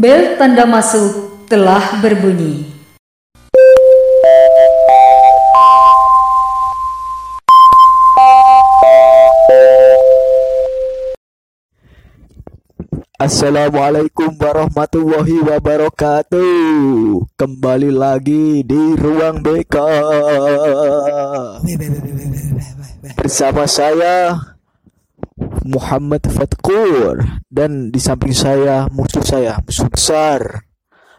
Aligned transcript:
Bel 0.00 0.40
tanda 0.40 0.64
masuk 0.64 1.44
telah 1.44 2.00
berbunyi. 2.00 2.64
Assalamualaikum 13.20 14.32
warahmatullahi 14.40 15.44
wabarakatuh 15.44 16.48
Kembali 17.36 17.92
lagi 17.92 18.64
di 18.64 18.96
Ruang 18.96 19.44
BK 19.44 19.76
Bersama 23.20 23.68
saya 23.68 24.32
Muhammad 25.70 26.26
Fatkur 26.26 27.22
Dan 27.46 27.94
di 27.94 28.02
samping 28.02 28.34
saya 28.34 28.90
musuh 28.90 29.22
saya 29.22 29.62
Musuh 29.62 29.86
besar 29.86 30.66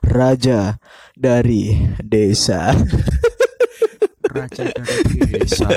Raja 0.04 0.76
dari 1.16 1.72
desa 2.04 2.76
Raja 4.32 4.64
dari 4.64 5.20
desa. 5.28 5.68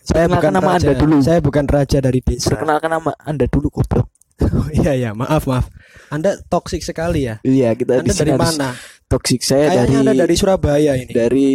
Saya 0.00 0.26
Perkenalkan 0.32 0.52
nama 0.56 0.70
raja, 0.74 0.88
anda 0.88 0.92
dulu 0.96 1.16
Saya 1.20 1.38
bukan 1.44 1.64
raja 1.68 2.00
dari 2.00 2.24
desa. 2.24 2.56
Perkenalkan 2.56 2.88
nama 2.88 3.12
anda 3.20 3.44
dulu 3.46 3.68
goblok 3.68 4.08
Oh, 4.42 4.66
iya 4.82 4.98
ya, 4.98 5.10
maaf 5.14 5.46
maaf. 5.46 5.70
Anda 6.10 6.34
toksik 6.34 6.82
sekali 6.82 7.30
ya. 7.30 7.38
Iya 7.46 7.78
kita 7.78 8.02
Anda 8.02 8.10
dari 8.10 8.34
mana? 8.34 8.74
Toxic 9.06 9.44
saya 9.44 9.70
Kayaknya 9.70 9.78
dari 9.78 9.94
Anda 9.94 10.12
dari 10.26 10.34
Surabaya 10.34 10.92
ini. 10.98 11.12
dari 11.12 11.48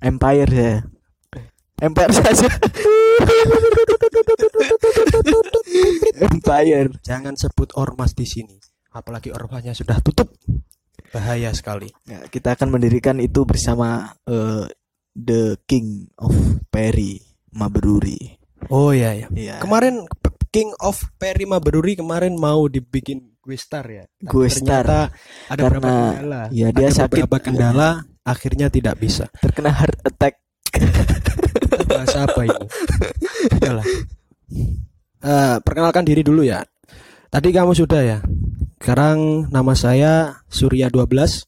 Empire 0.00 0.50
ya. 0.50 0.74
Empire 1.80 2.12
saja. 2.12 2.48
Empire. 6.20 6.88
Jangan 7.00 7.34
sebut 7.36 7.72
ormas 7.76 8.12
di 8.12 8.26
sini. 8.26 8.56
Apalagi 8.90 9.30
ormasnya 9.30 9.72
sudah 9.72 10.02
tutup. 10.02 10.34
Bahaya 11.10 11.50
sekali. 11.54 11.90
Ya, 12.06 12.22
kita 12.26 12.54
akan 12.54 12.70
mendirikan 12.70 13.18
itu 13.18 13.42
bersama 13.42 14.14
eh, 14.26 14.66
The 15.14 15.58
King 15.66 16.10
of 16.18 16.34
Perry 16.70 17.18
Mabruri. 17.50 18.38
Oh 18.70 18.94
iya 18.94 19.14
ya. 19.16 19.26
Iya. 19.30 19.56
Kemarin 19.58 20.06
King 20.50 20.70
of 20.82 21.02
Perry 21.18 21.46
Mabruri 21.46 21.98
kemarin 21.98 22.34
mau 22.34 22.66
dibikin 22.66 23.30
gue 23.40 23.56
star 23.56 23.86
ya. 23.86 24.04
Tapi 24.06 24.26
Gue 24.26 24.46
star. 24.50 24.84
ternyata 24.86 25.00
ada 25.48 25.60
beberapa 25.64 25.88
Karena, 25.88 25.94
kendala. 26.14 26.40
ya, 26.52 26.68
dia 26.70 26.86
ada 26.86 26.94
sakit. 26.94 27.10
beberapa 27.10 27.38
kendala 27.40 27.88
akhirnya 28.22 28.66
tidak 28.68 28.94
bisa. 29.00 29.24
Terkena 29.40 29.70
heart 29.74 29.98
attack. 30.04 30.34
Bahasa 32.00 32.24
apa 32.24 32.40
ini? 32.48 32.64
Udahlah. 33.60 33.86
Eh, 35.20 35.56
perkenalkan 35.60 36.00
diri 36.00 36.24
dulu 36.24 36.40
ya. 36.40 36.64
Tadi 37.28 37.52
kamu 37.52 37.76
sudah 37.76 38.00
ya. 38.00 38.18
Sekarang 38.80 39.44
nama 39.52 39.76
saya 39.76 40.40
Surya 40.48 40.88
12. 40.88 41.44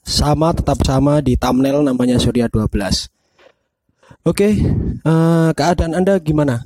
Sama 0.00 0.56
tetap 0.56 0.80
sama 0.88 1.20
di 1.20 1.36
thumbnail 1.36 1.84
namanya 1.84 2.16
Surya 2.16 2.48
12. 2.48 3.12
Oke, 4.24 4.56
eh, 5.04 5.48
keadaan 5.52 5.92
Anda 5.92 6.16
gimana? 6.16 6.64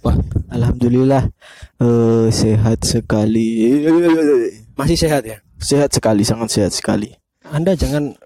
Wah, 0.00 0.16
Alhamdulillah 0.48 1.28
eh, 1.84 2.26
sehat 2.32 2.80
sekali. 2.80 3.84
masih 4.72 4.96
sehat 4.96 5.28
ya? 5.28 5.36
Sehat 5.60 5.92
sekali, 5.92 6.24
sangat 6.24 6.48
sehat 6.48 6.72
sekali. 6.72 7.12
Anda 7.44 7.76
jangan 7.76 8.16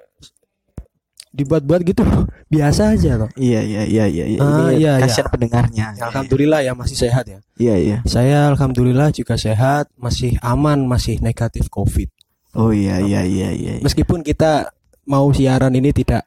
dibuat-buat 1.38 1.80
gitu. 1.86 2.02
Biasa 2.52 2.98
aja 2.98 3.14
loh. 3.14 3.30
Iya 3.38 3.60
iya 3.62 3.82
iya 3.86 4.04
iya 4.10 4.24
iya. 4.26 4.40
Ah, 4.42 4.70
iya, 4.74 4.92
iya. 4.98 5.06
kasihan 5.06 5.30
pendengarnya. 5.30 5.86
Alhamdulillah 6.02 6.60
ya 6.66 6.72
masih 6.74 6.96
sehat 6.98 7.24
ya. 7.30 7.38
Iya 7.54 7.74
iya. 7.78 7.96
Saya 8.08 8.50
alhamdulillah 8.50 9.14
juga 9.14 9.38
sehat, 9.38 9.92
masih 9.94 10.34
aman, 10.42 10.82
masih 10.88 11.22
negatif 11.22 11.70
Covid. 11.70 12.10
Oh 12.58 12.74
iya 12.74 12.98
iya 12.98 13.22
iya 13.22 13.54
iya. 13.54 13.72
iya. 13.78 13.84
Meskipun 13.84 14.26
kita 14.26 14.74
mau 15.06 15.30
siaran 15.30 15.72
ini 15.76 15.94
tidak 15.94 16.26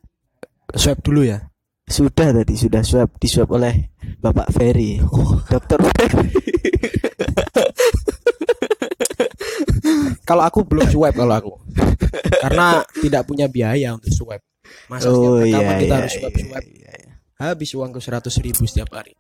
swab 0.78 1.02
dulu 1.04 1.28
ya. 1.28 1.42
Sudah 1.92 2.32
tadi 2.32 2.56
sudah 2.56 2.82
swab 2.86 3.12
di 3.20 3.28
swab 3.28 3.52
oleh 3.52 3.92
Bapak 4.22 4.54
Ferry. 4.54 5.02
Oh. 5.02 5.42
Dokter 5.52 5.80
Ferry. 5.82 6.30
Kalau 10.22 10.44
aku 10.46 10.64
belum 10.64 10.88
swab 10.88 11.14
kalau 11.18 11.34
aku. 11.36 11.54
Karena 12.42 12.80
tidak 13.02 13.28
punya 13.28 13.50
biaya 13.52 13.98
untuk 13.98 14.14
swab. 14.14 14.42
Masa 14.90 15.08
setiap 15.10 15.32
Oh 15.32 15.40
rekaman 15.40 15.74
iya 15.76 15.80
kita 15.80 15.88
iya. 15.88 16.00
harus 16.00 16.14
swab 16.18 16.34
iya, 16.34 16.44
swab. 16.46 16.64
iya, 16.68 16.92
iya. 16.96 17.14
Habis 17.42 17.70
uangku 17.74 18.00
100 18.00 18.46
ribu 18.46 18.64
setiap 18.70 18.90
hari. 18.94 19.14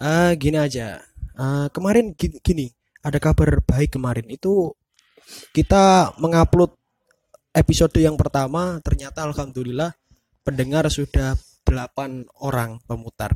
Ah, 0.00 0.34
gini 0.34 0.58
aja. 0.58 1.00
Ah, 1.36 1.68
kemarin 1.70 2.16
gini, 2.16 2.40
gini, 2.42 2.66
ada 3.04 3.20
kabar 3.20 3.60
baik 3.62 3.94
kemarin 3.96 4.26
itu 4.26 4.72
kita 5.52 6.14
mengupload 6.22 6.74
episode 7.52 7.96
yang 7.98 8.14
pertama 8.14 8.78
ternyata 8.84 9.26
alhamdulillah 9.26 9.94
pendengar 10.42 10.86
sudah 10.90 11.34
8 11.66 12.26
orang 12.46 12.78
pemutar. 12.86 13.34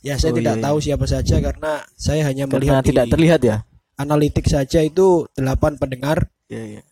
Ya 0.00 0.16
saya 0.16 0.32
Oh, 0.32 0.38
tidak 0.40 0.56
iya, 0.56 0.64
tahu 0.64 0.76
siapa 0.80 1.06
saja 1.08 1.36
karena 1.40 1.72
saya 1.96 2.24
hanya 2.28 2.44
Karena 2.48 2.54
melihat 2.56 2.82
tidak 2.84 3.04
di 3.08 3.12
terlihat 3.12 3.40
ya. 3.44 3.56
analitik 4.00 4.48
saja 4.48 4.80
itu 4.80 5.28
8 5.36 5.76
pendengar. 5.76 6.28
Iya 6.48 6.80
iya. 6.80 6.82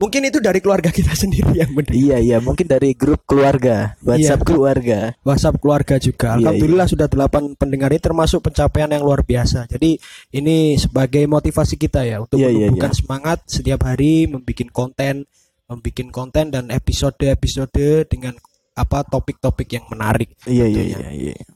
Mungkin 0.00 0.22
itu 0.26 0.38
dari 0.40 0.58
keluarga 0.58 0.88
kita 0.88 1.12
sendiri 1.22 1.52
yang 1.52 1.70
mendengar. 1.74 1.96
Iya 1.96 2.16
iya 2.20 2.36
mungkin 2.40 2.64
dari 2.64 2.96
grup 2.96 3.22
keluarga, 3.28 3.94
WhatsApp 4.00 4.40
Iya. 4.42 4.48
keluarga. 4.48 4.98
WhatsApp 5.22 5.56
keluarga 5.60 5.94
juga. 6.00 6.36
Iya, 6.36 6.48
Alhamdulillah 6.48 6.86
sudah 6.88 7.06
8 7.06 7.54
pendengar 7.60 7.92
ini 7.92 8.00
termasuk 8.00 8.40
pencapaian 8.40 8.88
yang 8.88 9.04
luar 9.04 9.20
biasa. 9.20 9.68
Jadi 9.68 10.00
ini 10.32 10.76
sebagai 10.76 11.24
motivasi 11.28 11.76
kita 11.76 12.04
ya 12.04 12.24
untuk 12.24 12.40
Iya, 12.40 12.48
iya, 12.48 12.66
menumbuhkan 12.68 12.92
semangat 12.96 13.38
setiap 13.46 13.84
hari 13.84 14.24
membuat 14.26 14.70
konten, 14.72 15.28
membuat 15.68 16.08
konten 16.10 16.44
dan 16.48 16.64
episode-episode 16.72 18.08
dengan 18.08 18.34
apa 18.72 19.04
topik-topik 19.04 19.68
yang 19.70 19.84
menarik. 19.90 20.32
Iya 20.48 20.64
iya 20.66 20.82
tentunya. 20.82 21.10
iya 21.12 21.32
iya. 21.36 21.48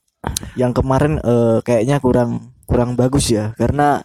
Yang 0.57 0.73
kemarin 0.85 1.13
eh, 1.21 1.59
kayaknya 1.65 1.97
kurang 2.01 2.31
kurang 2.65 2.97
bagus 2.97 3.29
ya 3.29 3.53
karena 3.57 4.01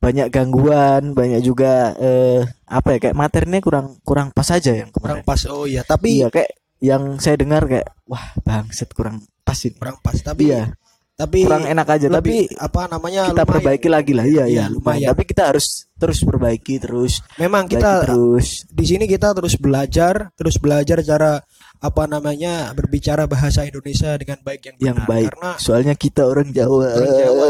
banyak 0.00 0.28
gangguan, 0.28 1.12
banyak 1.12 1.40
juga 1.40 1.92
eh, 1.94 2.40
apa 2.64 2.88
ya 2.90 2.98
kayak 2.98 3.14
materinya 3.14 3.60
kurang 3.60 3.86
kurang 4.00 4.28
pas 4.30 4.48
aja 4.48 4.72
yang 4.72 4.88
Kurang 4.88 5.20
kemarin. 5.20 5.28
pas. 5.28 5.40
Oh 5.46 5.64
iya, 5.64 5.84
tapi 5.84 6.18
Iya 6.18 6.28
kayak 6.28 6.50
yang 6.80 7.16
saya 7.16 7.36
dengar 7.36 7.64
kayak 7.64 7.92
wah 8.04 8.24
bangset 8.40 8.88
kurang 8.90 9.20
pas 9.40 9.60
ini. 9.60 9.76
kurang 9.76 10.00
pas. 10.00 10.16
Tapi 10.16 10.48
Iya, 10.48 10.72
tapi 11.14 11.44
kurang 11.44 11.68
enak 11.68 11.84
aja 11.86 12.06
tapi 12.08 12.48
apa 12.50 12.88
namanya 12.88 13.28
kita 13.28 13.36
lumayan. 13.36 13.52
perbaiki 13.52 13.88
lagi 13.88 14.12
lah. 14.12 14.24
Iya 14.24 14.32
Iya, 14.32 14.44
iya 14.46 14.64
lumayan. 14.66 14.72
lumayan. 14.74 15.08
Tapi 15.12 15.22
kita 15.26 15.42
harus 15.46 15.66
terus 15.94 16.18
perbaiki 16.20 16.74
terus 16.78 17.20
Memang 17.36 17.68
kita 17.68 18.08
terus. 18.08 18.64
di 18.66 18.84
sini 18.84 19.04
kita 19.04 19.36
terus 19.36 19.54
belajar, 19.54 20.32
terus 20.32 20.56
belajar 20.56 21.04
cara 21.04 21.44
apa 21.80 22.04
namanya 22.04 22.76
berbicara 22.76 23.24
bahasa 23.24 23.64
Indonesia 23.64 24.12
dengan 24.20 24.36
baik 24.44 24.60
yang 24.68 24.76
benar. 24.76 24.84
yang 24.84 24.98
baik. 25.08 25.30
Karena 25.32 25.50
Soalnya 25.56 25.94
kita 25.96 26.28
orang 26.28 26.52
Jawa. 26.52 26.92
Orang 26.92 27.14
Jawa. 27.16 27.48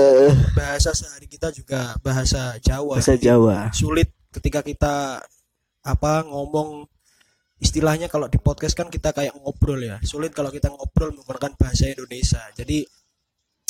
bahasa 0.55 0.95
sehari 0.95 1.27
kita 1.27 1.51
juga 1.51 1.99
bahasa 1.99 2.55
Jawa. 2.63 2.95
Bahasa 2.95 3.19
Jawa. 3.19 3.75
Sulit 3.75 4.15
ketika 4.31 4.63
kita 4.63 5.19
apa 5.83 6.13
ngomong 6.23 6.87
istilahnya 7.59 8.07
kalau 8.07 8.31
di 8.31 8.39
podcast 8.39 8.79
kan 8.79 8.87
kita 8.87 9.11
kayak 9.11 9.35
ngobrol 9.35 9.83
ya. 9.83 9.99
Sulit 10.07 10.31
kalau 10.31 10.55
kita 10.55 10.71
ngobrol 10.71 11.11
menggunakan 11.11 11.51
bahasa 11.59 11.91
Indonesia. 11.91 12.41
Jadi 12.55 12.87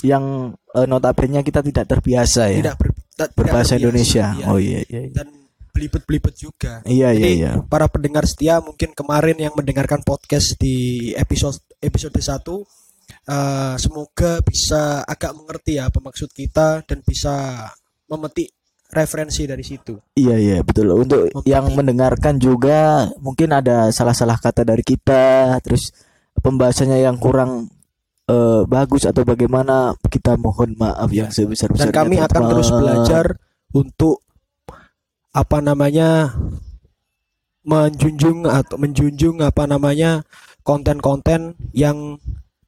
Yang 0.00 0.56
eh, 0.76 0.86
notabene 0.88 1.40
kita 1.40 1.60
tidak 1.64 1.84
terbiasa 1.88 2.52
ya. 2.52 2.60
tidak 2.60 2.76
ber- 2.76 2.96
tidak 2.96 3.30
berbahasa 3.32 3.76
terbiasa, 3.76 3.80
Indonesia. 3.80 4.24
iya. 4.36 4.44
Oh 4.48 4.56
iya 4.60 4.80
iya. 4.88 5.00
iya. 5.08 5.12
Dan 5.12 5.28
belibet-belibet 5.70 6.34
juga. 6.36 6.82
Iya 6.84 7.14
iya 7.14 7.22
Jadi 7.24 7.34
iya. 7.40 7.52
para 7.64 7.86
pendengar 7.86 8.26
setia 8.26 8.58
mungkin 8.60 8.92
kemarin 8.92 9.38
yang 9.38 9.54
mendengarkan 9.56 10.02
podcast 10.02 10.54
di 10.58 11.10
episode 11.14 11.58
episode 11.80 12.14
1 12.14 12.42
eh, 13.30 13.74
semoga 13.78 14.38
bisa 14.42 15.02
agak 15.02 15.34
mengerti 15.34 15.78
ya 15.78 15.88
apa 15.90 15.98
maksud 15.98 16.30
kita 16.30 16.82
dan 16.86 16.98
bisa 17.02 17.66
memetik 18.06 18.50
referensi 18.90 19.46
dari 19.46 19.62
situ. 19.62 19.94
Iya 20.18 20.36
iya 20.36 20.56
betul. 20.66 20.90
Untuk 20.92 21.30
Mempetik. 21.30 21.46
yang 21.46 21.64
mendengarkan 21.72 22.34
juga 22.42 23.06
mungkin 23.22 23.54
ada 23.54 23.94
salah-salah 23.94 24.34
kata 24.42 24.66
dari 24.66 24.82
kita, 24.82 25.54
terus 25.62 25.94
pembahasannya 26.34 26.98
yang 26.98 27.14
kurang 27.16 27.70
eh, 28.26 28.62
bagus 28.66 29.10
atau 29.10 29.26
bagaimana 29.26 29.90
kita 30.06 30.38
mohon 30.38 30.74
maaf 30.78 31.10
yang 31.10 31.30
Iya. 31.30 31.50
sebesar-besarnya. 31.50 31.90
Dan 31.90 31.94
kami 31.94 32.16
akan 32.18 32.42
terus 32.46 32.68
belajar 32.70 33.26
untuk 33.74 34.22
apa 35.30 35.58
namanya 35.62 36.34
menjunjung 37.62 38.48
atau 38.48 38.76
menjunjung 38.80 39.44
apa 39.44 39.68
namanya 39.68 40.26
konten-konten 40.66 41.54
yang 41.70 42.18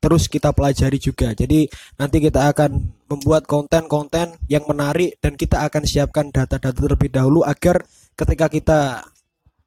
terus 0.03 0.27
kita 0.27 0.51
pelajari 0.51 0.99
juga. 0.99 1.31
Jadi 1.31 1.71
nanti 1.95 2.19
kita 2.19 2.51
akan 2.51 2.91
membuat 3.07 3.47
konten-konten 3.47 4.35
yang 4.51 4.67
menarik 4.67 5.15
dan 5.23 5.39
kita 5.39 5.63
akan 5.63 5.87
siapkan 5.87 6.35
data-data 6.35 6.75
terlebih 6.75 7.11
dahulu 7.15 7.47
agar 7.47 7.87
ketika 8.19 8.51
kita 8.51 8.81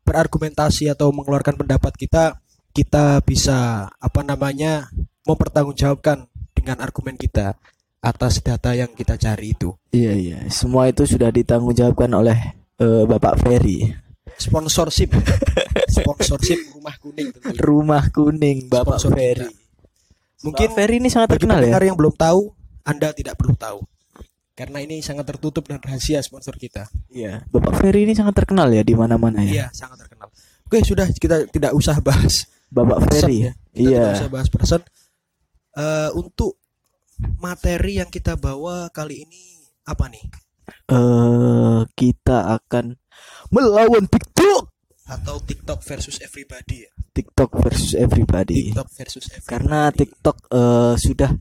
berargumentasi 0.03 0.91
atau 0.91 1.09
mengeluarkan 1.15 1.56
pendapat 1.56 1.95
kita 1.98 2.38
kita 2.75 3.24
bisa 3.24 3.88
apa 3.88 4.21
namanya 4.21 4.91
mempertanggungjawabkan 5.24 6.27
dengan 6.51 6.83
argumen 6.83 7.15
kita 7.15 7.56
atas 8.03 8.44
data 8.44 8.75
yang 8.75 8.91
kita 8.91 9.15
cari 9.15 9.56
itu. 9.56 9.74
Iya 9.95 10.13
iya. 10.13 10.38
Semua 10.51 10.91
itu 10.91 11.07
sudah 11.07 11.31
ditanggungjawabkan 11.31 12.12
oleh 12.12 12.38
eh, 12.77 13.04
Bapak 13.06 13.39
Ferry. 13.39 13.88
Sponsorship. 14.36 15.16
Sponsorship 15.88 16.60
rumah 16.75 16.95
kuning 17.00 17.27
tentunya. 17.31 17.60
Rumah 17.62 18.04
kuning 18.12 18.57
Bapak 18.68 19.00
Sponsor 19.00 19.12
Ferry. 19.16 19.48
kita. 19.48 19.63
Mungkin 20.44 20.68
Bapak 20.69 20.77
Ferry 20.77 20.95
ini 21.00 21.10
sangat 21.10 21.30
terkenal 21.33 21.60
ya. 21.63 21.80
yang 21.80 21.98
belum 21.98 22.13
tahu, 22.13 22.51
Anda 22.83 23.16
tidak 23.16 23.39
perlu 23.39 23.56
tahu. 23.56 23.80
Karena 24.56 24.80
ini 24.80 25.04
sangat 25.04 25.27
tertutup 25.27 25.68
dan 25.68 25.83
rahasia 25.83 26.24
sponsor 26.24 26.56
kita. 26.56 26.88
Iya, 27.12 27.44
Bapak 27.51 27.75
Ferry 27.80 28.07
ini 28.07 28.16
sangat 28.16 28.39
terkenal 28.39 28.72
ya 28.72 28.88
di 28.88 28.95
mana-mana 28.95 29.44
ya. 29.44 29.51
Iya, 29.51 29.66
sangat 29.75 30.07
terkenal. 30.07 30.31
Oke, 30.63 30.80
sudah 30.80 31.07
kita 31.12 31.44
tidak 31.51 31.75
usah 31.75 32.00
bahas 32.00 32.48
Bapak 32.72 33.04
Ferry. 33.12 33.50
ya. 33.50 33.51
Kita 33.51 33.75
tidak 33.75 33.92
Iya. 33.92 34.04
usah 34.16 34.30
bahas 34.31 34.48
person. 34.48 34.81
Eh, 35.75 36.10
untuk 36.16 36.56
materi 37.39 38.00
yang 38.00 38.07
kita 38.07 38.36
bawa 38.36 38.88
kali 38.92 39.27
ini 39.27 39.44
apa 39.83 40.07
nih? 40.07 40.24
Eh, 40.89 41.81
kita 41.94 42.38
akan 42.59 42.97
melawan 43.53 44.06
TikTok. 44.09 44.69
Atau 45.06 45.38
TikTok 45.45 45.79
versus 45.85 46.17
everybody 46.21 46.89
ya? 46.89 46.91
TikTok 47.13 47.51
versus 47.62 47.94
everybody. 47.94 48.73
TikTok 48.73 48.89
versus 48.94 49.25
everybody. 49.29 49.51
Karena 49.53 49.79
TikTok 49.94 50.38
eh, 50.50 50.94
sudah 50.97 51.31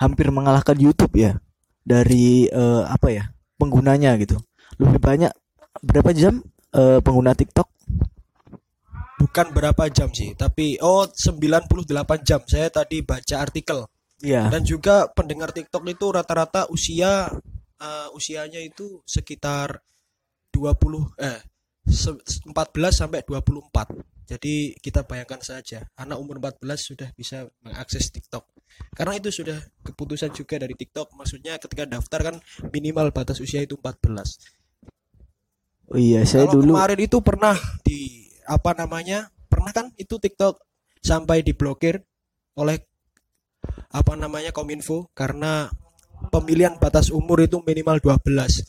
hampir 0.00 0.26
mengalahkan 0.32 0.76
YouTube 0.76 1.14
ya 1.16 1.36
dari 1.84 2.48
eh, 2.48 2.84
apa 2.84 3.08
ya 3.12 3.24
penggunanya 3.60 4.16
gitu. 4.18 4.40
Lebih 4.80 4.98
banyak 4.98 5.32
berapa 5.84 6.10
jam 6.16 6.40
eh, 6.72 6.98
pengguna 7.04 7.36
TikTok? 7.36 7.68
bukan 9.24 9.50
berapa 9.56 9.88
jam 9.88 10.12
sih, 10.12 10.36
tapi 10.36 10.76
oh 10.84 11.08
98 11.08 12.28
jam. 12.28 12.40
Saya 12.44 12.68
tadi 12.68 13.00
baca 13.00 13.34
artikel. 13.40 13.88
Iya. 14.20 14.52
Dan 14.52 14.62
juga 14.62 15.10
pendengar 15.10 15.50
TikTok 15.50 15.84
itu 15.90 16.06
rata-rata 16.12 16.68
usia 16.70 17.32
eh, 17.80 18.08
usianya 18.14 18.60
itu 18.62 19.02
sekitar 19.06 19.82
20 20.54 21.10
eh 21.18 21.40
se- 21.88 22.22
14 22.46 22.94
sampai 22.94 23.20
24. 23.26 23.92
Jadi 24.24 24.72
kita 24.80 25.04
bayangkan 25.04 25.36
saja 25.44 25.84
anak 26.00 26.16
umur 26.16 26.40
14 26.40 26.80
sudah 26.80 27.08
bisa 27.12 27.44
mengakses 27.60 28.08
TikTok. 28.08 28.48
Karena 28.96 29.20
itu 29.20 29.28
sudah 29.28 29.60
keputusan 29.84 30.32
juga 30.32 30.56
dari 30.56 30.72
TikTok. 30.72 31.12
Maksudnya 31.12 31.60
ketika 31.60 31.84
daftar 31.84 32.32
kan 32.32 32.36
minimal 32.72 33.12
batas 33.12 33.36
usia 33.44 33.60
itu 33.60 33.76
14. 33.76 34.40
Oh 35.92 36.00
iya, 36.00 36.24
saya 36.24 36.48
Kalau 36.48 36.64
dulu 36.64 36.72
kemarin 36.72 37.00
itu 37.04 37.18
pernah 37.20 37.56
di 37.84 38.32
apa 38.48 38.72
namanya? 38.72 39.28
Pernah 39.52 39.72
kan 39.76 39.86
itu 40.00 40.16
TikTok 40.16 40.56
sampai 41.04 41.44
diblokir 41.44 42.00
oleh 42.56 42.80
apa 43.92 44.12
namanya 44.16 44.56
Kominfo 44.56 45.12
karena 45.12 45.68
pemilihan 46.34 46.74
batas 46.82 47.14
umur 47.14 47.46
itu 47.46 47.62
minimal 47.62 48.02
12. 48.02 48.66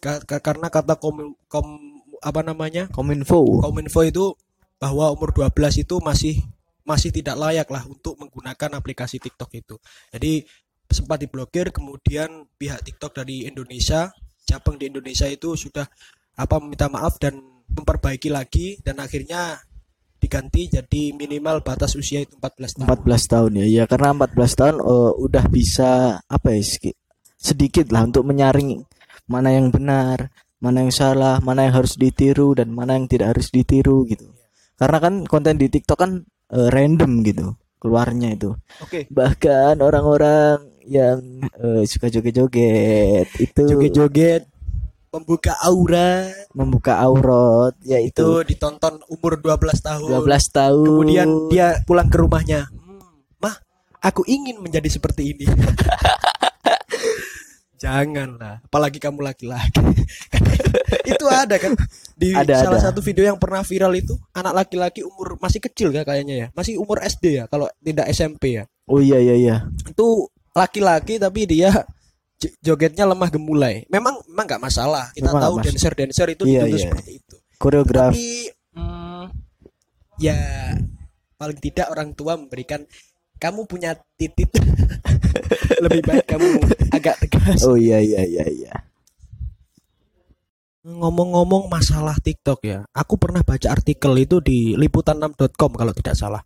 Ka- 0.00 0.24
ka- 0.24 0.40
karena 0.40 0.72
kata 0.72 0.96
kom, 0.96 1.36
kom- 1.52 2.00
apa 2.24 2.40
namanya? 2.40 2.88
Kominfo. 2.88 3.60
Kominfo 3.60 4.00
itu 4.00 4.32
bahwa 4.80 5.12
umur 5.12 5.36
12 5.36 5.84
itu 5.84 6.00
masih 6.00 6.40
masih 6.82 7.14
tidak 7.14 7.38
layak 7.38 7.68
lah 7.70 7.84
untuk 7.86 8.18
menggunakan 8.18 8.80
aplikasi 8.80 9.20
TikTok 9.20 9.50
itu. 9.54 9.76
Jadi 10.10 10.42
sempat 10.88 11.22
diblokir 11.22 11.70
kemudian 11.70 12.48
pihak 12.58 12.82
TikTok 12.82 13.22
dari 13.22 13.46
Indonesia 13.46 14.10
cabang 14.42 14.76
di 14.76 14.90
Indonesia 14.90 15.30
itu 15.30 15.54
sudah 15.54 15.86
apa 16.34 16.56
meminta 16.58 16.90
maaf 16.90 17.16
dan 17.22 17.38
memperbaiki 17.70 18.28
lagi 18.28 18.76
dan 18.82 18.98
akhirnya 18.98 19.62
diganti 20.22 20.70
jadi 20.70 21.02
minimal 21.18 21.66
batas 21.66 21.98
usia 21.98 22.22
itu 22.22 22.38
14 22.38 22.78
tahun. 22.78 22.86
14 22.86 23.32
tahun 23.32 23.50
ya. 23.58 23.66
Iya, 23.66 23.84
karena 23.90 24.14
14 24.14 24.54
tahun 24.54 24.76
eh, 24.78 25.12
udah 25.18 25.44
bisa 25.50 25.90
apa 26.22 26.48
ya 26.54 26.62
sedikit 27.42 27.90
lah 27.90 28.06
untuk 28.06 28.22
menyaring 28.22 28.86
mana 29.26 29.50
yang 29.50 29.74
benar, 29.74 30.30
mana 30.62 30.86
yang 30.86 30.94
salah, 30.94 31.42
mana 31.42 31.66
yang 31.66 31.82
harus 31.82 31.98
ditiru 31.98 32.54
dan 32.54 32.70
mana 32.70 32.94
yang 32.94 33.10
tidak 33.10 33.34
harus 33.34 33.50
ditiru 33.50 34.06
gitu. 34.06 34.30
Karena 34.78 35.02
kan 35.02 35.26
konten 35.26 35.58
di 35.58 35.66
TikTok 35.66 35.98
kan 35.98 36.22
eh, 36.54 36.68
random 36.70 37.26
gitu 37.26 37.58
keluarnya 37.82 38.38
itu. 38.38 38.54
Oke. 38.78 39.10
Bahkan 39.10 39.82
orang-orang 39.82 40.70
yang 40.86 41.18
eh, 41.42 41.82
suka 41.82 42.06
joget-joget 42.06 43.26
itu 43.42 43.62
Joget-joget 43.66 44.46
membuka 45.12 45.52
aura 45.60 46.24
membuka 46.56 46.96
aurat 46.96 47.76
yaitu 47.84 48.24
itu 48.24 48.54
ditonton 48.54 49.02
umur 49.10 49.36
12 49.42 49.82
tahun. 49.82 50.08
12 50.24 50.24
tahun. 50.56 50.86
Kemudian 50.88 51.28
dia 51.52 51.82
pulang 51.84 52.08
ke 52.08 52.16
rumahnya. 52.16 52.70
"Hmm, 52.70 53.02
Mah, 53.42 53.60
aku 54.00 54.24
ingin 54.30 54.62
menjadi 54.62 54.88
seperti 54.88 55.36
ini. 55.36 55.44
Janganlah, 57.82 58.62
apalagi 58.62 59.02
kamu 59.02 59.26
laki-laki. 59.26 59.82
itu 61.12 61.26
ada 61.26 61.58
kan 61.58 61.74
di 62.14 62.30
Ada, 62.30 62.62
salah 62.62 62.78
ada. 62.78 62.86
satu 62.94 63.02
video 63.02 63.26
yang 63.26 63.34
pernah 63.42 63.66
viral 63.66 63.90
itu 63.98 64.14
anak 64.30 64.54
laki-laki 64.62 65.02
umur 65.02 65.34
masih 65.42 65.58
kecil 65.58 65.90
kan 65.90 66.06
kayaknya 66.06 66.34
ya, 66.34 66.46
masih 66.54 66.78
umur 66.78 67.02
SD 67.02 67.42
ya 67.42 67.44
kalau 67.50 67.66
tidak 67.82 68.06
SMP 68.14 68.62
ya. 68.62 68.70
Oh 68.86 69.02
iya 69.02 69.18
iya 69.18 69.34
iya. 69.34 69.56
Itu 69.82 70.30
laki-laki 70.54 71.18
tapi 71.18 71.42
dia 71.50 71.74
jogetnya 72.62 73.02
lemah 73.02 73.34
gemulai. 73.34 73.82
Memang 73.90 74.22
memang 74.30 74.46
nggak 74.46 74.62
masalah. 74.62 75.10
Kita 75.10 75.34
Memang 75.34 75.42
tahu 75.42 75.54
dancer-dancer 75.66 76.26
itu 76.38 76.42
Iya, 76.46 76.62
dituntut 76.62 76.78
iya. 76.78 76.86
seperti 76.86 77.10
itu 77.18 77.36
Koreograf. 77.58 78.10
tapi 78.14 78.50
mm, 78.74 79.24
ya 80.18 80.38
paling 81.38 81.58
tidak 81.58 81.86
orang 81.90 82.10
tua 82.14 82.34
memberikan 82.38 82.82
kamu 83.38 83.66
punya 83.66 83.94
titit 84.14 84.50
lebih 85.82 86.02
baik 86.06 86.26
kamu 86.30 86.48
agak 86.94 87.16
tegas. 87.26 87.58
Oh 87.66 87.74
iya 87.74 87.98
iya 87.98 88.22
iya 88.22 88.46
iya. 88.46 88.74
ngomong-ngomong 90.82 91.70
masalah 91.70 92.18
TikTok 92.18 92.66
ya 92.66 92.82
aku 92.90 93.14
pernah 93.14 93.46
baca 93.46 93.70
artikel 93.70 94.18
itu 94.18 94.42
di 94.42 94.74
liputan6.com 94.74 95.78
kalau 95.78 95.92
tidak 95.94 96.18
salah. 96.18 96.42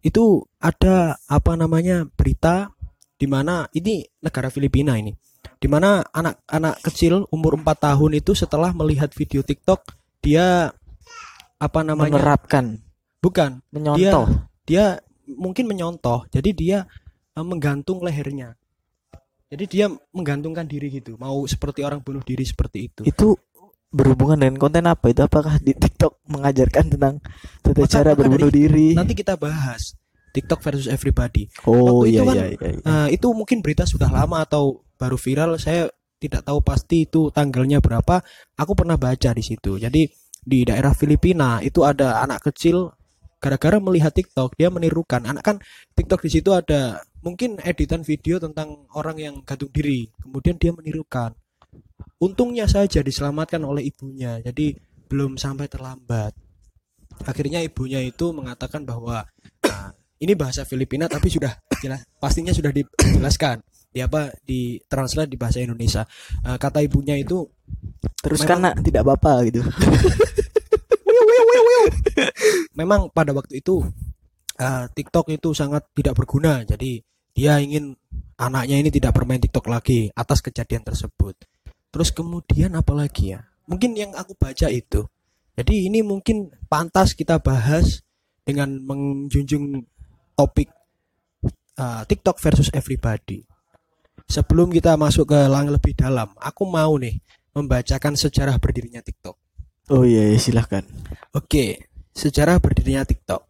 Itu 0.00 0.44
ada 0.60 1.16
apa 1.28 1.52
namanya 1.56 2.08
berita 2.08 2.72
di 3.16 3.28
mana 3.28 3.68
ini 3.76 4.04
negara 4.24 4.48
Filipina 4.48 4.96
ini 4.96 5.12
di 5.60 5.68
mana 5.68 6.04
anak-anak 6.12 6.84
kecil 6.84 7.24
umur 7.32 7.56
4 7.56 7.72
tahun 7.88 8.20
itu 8.20 8.36
setelah 8.36 8.72
melihat 8.76 9.12
video 9.16 9.40
TikTok 9.40 9.96
dia 10.20 10.72
apa 11.60 11.80
namanya 11.80 12.20
Menerapkan, 12.20 12.84
bukan. 13.24 13.64
Menyontoh. 13.72 14.28
dia 14.68 15.00
mungkin 15.28 15.64
menyontoh 15.68 16.28
jadi 16.28 16.50
dia 16.52 16.78
eh, 17.32 17.44
menggantung 17.44 18.04
lehernya 18.04 18.56
jadi 19.54 19.64
dia 19.64 19.86
menggantungkan 20.10 20.66
diri 20.66 20.90
gitu 20.92 21.14
mau 21.16 21.46
seperti 21.46 21.80
orang 21.80 22.02
bunuh 22.02 22.20
diri 22.20 22.42
seperti 22.42 22.90
itu 22.90 23.02
Itu 23.06 23.38
berhubungan 23.88 24.34
dengan 24.34 24.58
konten 24.58 24.82
apa 24.84 25.06
itu? 25.06 25.22
Apakah 25.22 25.62
di 25.62 25.70
TikTok 25.70 26.26
mengajarkan 26.26 26.84
tentang 26.90 27.22
tata 27.62 27.78
Maka- 27.78 27.86
cara 27.88 28.10
berbunuh 28.12 28.50
dari- 28.50 28.66
diri? 28.66 28.88
nanti 28.92 29.14
kita 29.14 29.38
bahas 29.38 29.94
TikTok 30.34 30.58
versus 30.60 30.90
everybody 30.90 31.46
Oh 31.62 32.02
waktu 32.02 32.10
iya 32.10 32.20
itu 32.20 32.26
kan, 32.26 32.34
iya 32.34 32.46
iya. 32.50 32.58
iya. 32.58 32.80
Eh, 33.06 33.08
itu 33.14 33.26
mungkin 33.30 33.62
berita 33.62 33.86
sudah 33.86 34.10
lama 34.10 34.42
atau 34.42 34.82
baru 34.98 35.14
viral 35.14 35.54
saya 35.56 35.86
tidak 36.18 36.42
tahu 36.42 36.58
pasti 36.58 37.06
itu 37.06 37.30
tanggalnya 37.30 37.78
berapa 37.78 38.18
aku 38.56 38.72
pernah 38.74 38.98
baca 38.98 39.30
di 39.30 39.44
situ 39.44 39.78
jadi 39.78 40.02
di 40.42 40.58
daerah 40.66 40.90
Filipina 40.90 41.62
itu 41.62 41.86
ada 41.86 42.18
anak 42.18 42.50
kecil 42.50 42.90
gara-gara 43.44 43.76
melihat 43.76 44.08
TikTok 44.16 44.56
dia 44.56 44.72
menirukan. 44.72 45.20
Anak 45.20 45.44
kan 45.44 45.56
TikTok 45.92 46.24
di 46.24 46.30
situ 46.32 46.56
ada 46.56 47.04
mungkin 47.20 47.60
editan 47.60 48.00
video 48.00 48.40
tentang 48.40 48.88
orang 48.96 49.20
yang 49.20 49.34
gantung 49.44 49.68
diri. 49.68 50.08
Kemudian 50.24 50.56
dia 50.56 50.72
menirukan. 50.72 51.36
Untungnya 52.24 52.64
saja 52.64 53.04
diselamatkan 53.04 53.60
oleh 53.68 53.92
ibunya 53.92 54.40
jadi 54.40 54.72
belum 55.12 55.36
sampai 55.36 55.68
terlambat. 55.68 56.32
Akhirnya 57.28 57.60
ibunya 57.60 58.00
itu 58.00 58.32
mengatakan 58.32 58.88
bahwa 58.88 59.28
"Nah, 59.60 59.92
ini 60.24 60.32
bahasa 60.32 60.64
Filipina 60.64 61.04
tapi 61.04 61.28
sudah 61.28 61.52
jelas 61.84 62.00
pastinya 62.16 62.56
sudah 62.56 62.72
dijelaskan. 62.72 63.60
Di 63.94 64.00
apa? 64.00 64.32
Di 64.40 64.80
translate 64.88 65.30
di 65.30 65.38
bahasa 65.38 65.60
Indonesia. 65.60 66.02
Eh, 66.48 66.56
kata 66.56 66.80
ibunya 66.80 67.14
itu 67.14 67.44
Terus 68.24 68.40
nak, 68.48 68.80
tidak 68.80 69.04
apa-apa 69.04 69.44
gitu. 69.52 69.60
memang 72.80 73.10
pada 73.10 73.30
waktu 73.34 73.60
itu 73.60 73.82
eh, 74.58 74.84
TikTok 74.90 75.30
itu 75.34 75.54
sangat 75.54 75.88
tidak 75.94 76.14
berguna. 76.18 76.62
Jadi 76.62 77.02
dia 77.34 77.58
ingin 77.58 77.94
anaknya 78.38 78.76
ini 78.78 78.90
tidak 78.90 79.14
bermain 79.14 79.42
TikTok 79.42 79.66
lagi 79.70 80.10
atas 80.14 80.42
kejadian 80.42 80.82
tersebut. 80.86 81.34
Terus 81.94 82.10
kemudian 82.10 82.74
apalagi 82.74 83.38
ya? 83.38 83.40
Mungkin 83.64 83.96
yang 83.96 84.12
aku 84.12 84.36
baca 84.36 84.68
itu 84.68 85.08
jadi 85.54 85.86
ini 85.86 86.02
mungkin 86.02 86.50
pantas 86.66 87.14
kita 87.14 87.38
bahas 87.38 88.02
dengan 88.42 88.74
menjunjung 88.82 89.86
topik 90.34 90.68
eh, 91.78 92.02
TikTok 92.10 92.42
versus 92.42 92.68
everybody. 92.74 93.46
Sebelum 94.26 94.74
kita 94.74 94.98
masuk 94.98 95.30
ke 95.30 95.40
lang 95.46 95.70
lebih 95.70 95.94
dalam 95.94 96.32
aku 96.40 96.66
mau 96.66 96.98
nih 96.98 97.20
membacakan 97.54 98.18
sejarah 98.18 98.58
berdirinya 98.58 99.04
TikTok 99.04 99.43
Oh 99.92 100.00
iya, 100.00 100.32
iya 100.32 100.40
silahkan. 100.40 100.80
Oke, 101.36 101.92
sejarah 102.16 102.56
berdirinya 102.56 103.04
TikTok. 103.04 103.44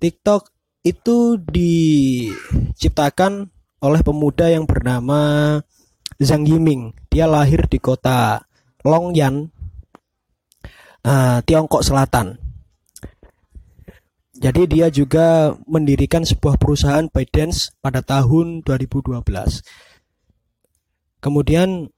TikTok 0.00 0.48
itu 0.80 1.36
diciptakan 1.44 3.52
oleh 3.84 4.00
pemuda 4.00 4.48
yang 4.48 4.64
bernama 4.64 5.60
Zhang 6.16 6.48
Yiming. 6.48 6.96
Dia 7.12 7.28
lahir 7.28 7.68
di 7.68 7.76
kota 7.76 8.40
Longyan 8.80 9.52
eh, 11.04 11.38
Tiongkok 11.44 11.84
Selatan. 11.84 12.40
Jadi 14.40 14.64
dia 14.64 14.88
juga 14.88 15.52
mendirikan 15.68 16.24
sebuah 16.24 16.56
perusahaan 16.56 17.12
ByteDance 17.12 17.76
pada 17.84 18.00
tahun 18.00 18.64
2012. 18.64 19.20
Kemudian 21.20 21.92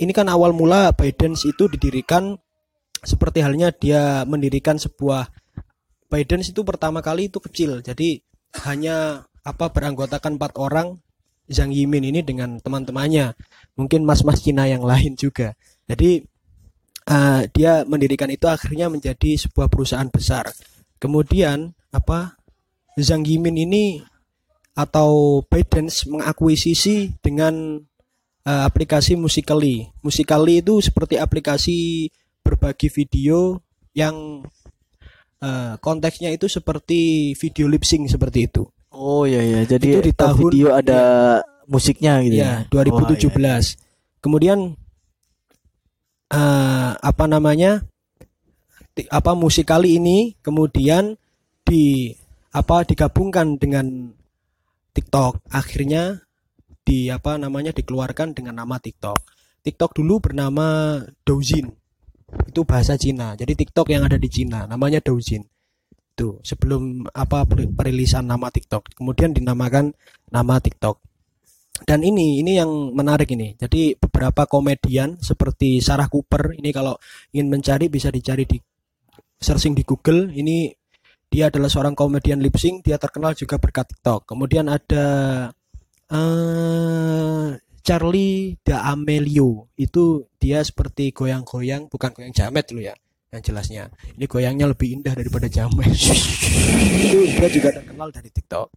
ini 0.00 0.12
kan 0.16 0.32
awal 0.32 0.56
mula 0.56 0.96
ByteDance 0.96 1.44
itu 1.44 1.68
didirikan 1.68 2.40
seperti 3.00 3.40
halnya 3.40 3.72
dia 3.72 4.24
mendirikan 4.28 4.76
sebuah 4.76 5.28
ByteDance 6.10 6.50
itu 6.50 6.66
pertama 6.66 7.00
kali 7.00 7.30
itu 7.30 7.38
kecil. 7.38 7.80
Jadi 7.80 8.20
hanya 8.66 9.24
apa 9.46 9.70
beranggotakan 9.70 10.36
empat 10.36 10.58
orang 10.58 10.98
Zhang 11.50 11.74
Yimin 11.74 12.06
ini 12.06 12.20
dengan 12.22 12.58
teman-temannya. 12.58 13.34
Mungkin 13.78 14.06
mas-mas 14.06 14.42
Cina 14.42 14.66
yang 14.66 14.82
lain 14.82 15.14
juga. 15.14 15.54
Jadi 15.86 16.22
eh, 17.06 17.40
dia 17.54 17.86
mendirikan 17.86 18.30
itu 18.30 18.46
akhirnya 18.50 18.90
menjadi 18.90 19.38
sebuah 19.38 19.70
perusahaan 19.70 20.10
besar. 20.10 20.50
Kemudian 20.98 21.74
apa 21.94 22.38
Zhang 22.98 23.26
Yimin 23.26 23.56
ini 23.56 24.02
atau 24.74 25.42
ByteDance 25.46 26.06
mengakuisisi 26.10 27.18
dengan 27.22 27.82
eh, 28.46 28.62
aplikasi 28.66 29.14
Musically. 29.14 29.90
Musically 30.02 30.62
itu 30.62 30.82
seperti 30.82 31.18
aplikasi 31.18 32.10
berbagi 32.40 32.88
video 32.88 33.60
yang 33.92 34.44
eh, 35.40 35.74
konteksnya 35.80 36.30
itu 36.30 36.46
seperti 36.46 37.32
video 37.34 37.66
lip 37.66 37.84
sync 37.84 38.10
seperti 38.10 38.46
itu. 38.46 38.62
Oh 38.90 39.24
iya 39.24 39.40
iya. 39.40 39.60
Jadi 39.64 39.88
Itu 39.96 40.00
di 40.04 40.12
tahun- 40.12 40.38
video 40.38 40.68
ada 40.74 41.00
musiknya 41.70 42.18
gitu 42.26 42.36
Ya, 42.42 42.66
ya. 42.66 42.68
2017. 42.68 43.30
Oh, 43.30 43.30
iya. 43.38 43.58
Kemudian 44.20 44.58
eh, 46.30 46.90
apa 46.94 47.24
namanya? 47.26 47.84
apa 49.08 49.32
musik 49.32 49.64
kali 49.64 49.96
ini 49.96 50.36
kemudian 50.44 51.16
di 51.64 52.12
apa 52.52 52.84
digabungkan 52.84 53.56
dengan 53.56 54.12
TikTok. 54.92 55.40
Akhirnya 55.48 56.20
di 56.84 57.08
apa 57.08 57.40
namanya 57.40 57.72
dikeluarkan 57.72 58.36
dengan 58.36 58.60
nama 58.60 58.76
TikTok. 58.76 59.16
TikTok 59.64 59.96
dulu 59.96 60.20
bernama 60.20 61.00
Douyin. 61.24 61.72
Itu 62.46 62.62
bahasa 62.66 62.94
Cina. 62.94 63.34
Jadi 63.34 63.54
TikTok 63.54 63.90
yang 63.90 64.06
ada 64.06 64.18
di 64.18 64.28
Cina 64.30 64.66
namanya 64.66 65.02
Douyin. 65.02 65.42
Itu 66.14 66.42
sebelum 66.42 67.06
apa 67.14 67.46
per- 67.46 67.70
perilisan 67.70 68.26
nama 68.26 68.50
TikTok. 68.50 68.94
Kemudian 68.98 69.34
dinamakan 69.34 69.94
nama 70.30 70.58
TikTok. 70.58 70.98
Dan 71.80 72.04
ini 72.04 72.44
ini 72.44 72.60
yang 72.60 72.92
menarik 72.92 73.32
ini. 73.32 73.56
Jadi 73.56 73.96
beberapa 73.96 74.44
komedian 74.44 75.16
seperti 75.16 75.80
Sarah 75.80 76.12
Cooper 76.12 76.52
ini 76.58 76.70
kalau 76.76 76.98
ingin 77.32 77.48
mencari 77.48 77.88
bisa 77.88 78.12
dicari 78.12 78.44
di 78.44 78.60
searching 79.40 79.72
di 79.72 79.82
Google. 79.86 80.28
Ini 80.28 80.68
dia 81.30 81.48
adalah 81.48 81.70
seorang 81.70 81.94
komedian 81.96 82.42
lip 82.42 82.58
sync, 82.58 82.84
dia 82.84 82.98
terkenal 83.00 83.32
juga 83.38 83.56
berkat 83.56 83.96
TikTok. 83.96 84.28
Kemudian 84.28 84.68
ada 84.68 85.06
eh 86.10 87.69
Charlie 87.80 88.56
D'Amelio. 88.60 89.72
Itu 89.76 90.28
dia 90.36 90.60
seperti 90.64 91.12
goyang-goyang, 91.12 91.88
bukan 91.88 92.10
goyang 92.12 92.34
jamet 92.34 92.64
dulu 92.68 92.84
ya. 92.84 92.94
Yang 93.30 93.42
jelasnya. 93.52 93.84
Ini 94.18 94.26
goyangnya 94.26 94.66
lebih 94.66 95.00
indah 95.00 95.14
daripada 95.14 95.46
jamet. 95.46 95.94
Itu 95.94 97.18
dia 97.30 97.48
juga 97.48 97.70
terkenal 97.78 98.10
dari 98.10 98.28
TikTok. 98.28 98.68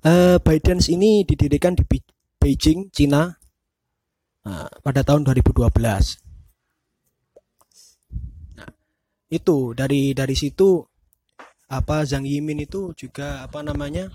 Eh 0.00 0.36
ByteDance 0.40 0.88
ini 0.88 1.28
didirikan 1.28 1.76
di 1.76 1.84
Be- 1.84 2.08
Beijing, 2.40 2.88
Cina 2.88 3.28
nah, 4.44 4.68
pada 4.80 5.04
tahun 5.04 5.28
2012. 5.28 5.68
Nah, 8.56 8.70
itu 9.28 9.76
dari 9.76 10.16
dari 10.16 10.32
situ 10.32 10.80
apa 11.68 12.02
Zhang 12.08 12.24
Yimin 12.24 12.64
itu 12.64 12.96
juga 12.96 13.44
apa 13.44 13.60
namanya 13.60 14.08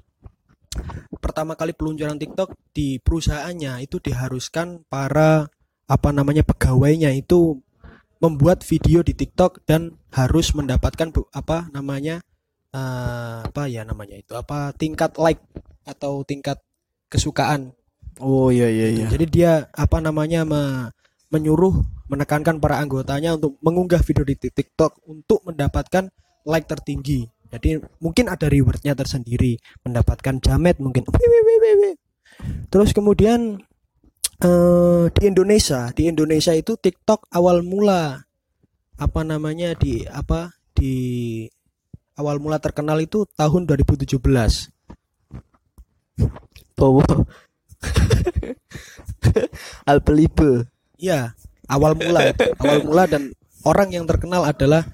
pertama 1.35 1.59
kali 1.59 1.75
peluncuran 1.75 2.15
TikTok 2.15 2.55
di 2.71 2.95
perusahaannya 3.03 3.83
itu 3.83 3.99
diharuskan 3.99 4.87
para 4.87 5.51
apa 5.83 6.09
namanya 6.15 6.47
pegawainya 6.47 7.11
itu 7.11 7.59
membuat 8.23 8.63
video 8.63 9.03
di 9.03 9.11
TikTok 9.11 9.67
dan 9.67 9.99
harus 10.15 10.55
mendapatkan 10.55 11.11
apa 11.35 11.67
namanya 11.75 12.23
eh, 12.71 13.43
apa 13.51 13.67
ya 13.67 13.83
namanya 13.83 14.15
itu 14.15 14.31
apa 14.31 14.71
tingkat 14.79 15.19
like 15.19 15.43
atau 15.83 16.23
tingkat 16.23 16.63
kesukaan 17.11 17.75
Oh 18.23 18.47
iya 18.47 18.71
iya 18.71 18.95
iya. 18.95 19.05
jadi 19.11 19.25
dia 19.27 19.51
apa 19.75 19.99
namanya 19.99 20.47
me- 20.47 20.95
menyuruh 21.35 21.83
menekankan 22.07 22.63
para 22.63 22.79
anggotanya 22.79 23.35
untuk 23.35 23.59
mengunggah 23.59 23.99
video 24.07 24.23
di 24.23 24.39
TikTok 24.39 25.03
untuk 25.03 25.43
mendapatkan 25.43 26.07
like 26.47 26.63
tertinggi. 26.63 27.27
Jadi 27.55 27.79
mungkin 28.03 28.27
ada 28.27 28.51
rewardnya 28.51 28.93
tersendiri, 28.93 29.57
mendapatkan 29.83 30.39
jamet 30.43 30.77
mungkin. 30.79 31.07
Terus 32.69 32.91
kemudian 32.91 33.63
eh, 34.43 35.05
di 35.11 35.21
Indonesia, 35.23 35.91
di 35.95 36.11
Indonesia 36.11 36.51
itu 36.51 36.75
TikTok 36.75 37.31
awal 37.31 37.63
mula 37.63 38.27
apa 38.95 39.27
namanya 39.27 39.75
di 39.75 40.07
apa 40.07 40.55
di 40.71 41.43
awal 42.15 42.39
mula 42.39 42.59
terkenal 42.59 42.99
itu 42.99 43.27
tahun 43.35 43.67
2017. 43.67 44.19
Bowo. 46.75 47.03
Alpelibe. 49.89 50.67
Iya, 50.95 51.35
awal 51.67 51.99
mula 51.99 52.31
awal 52.59 52.79
mula 52.87 53.03
dan 53.07 53.35
orang 53.67 53.91
yang 53.91 54.07
terkenal 54.07 54.47
adalah 54.47 54.87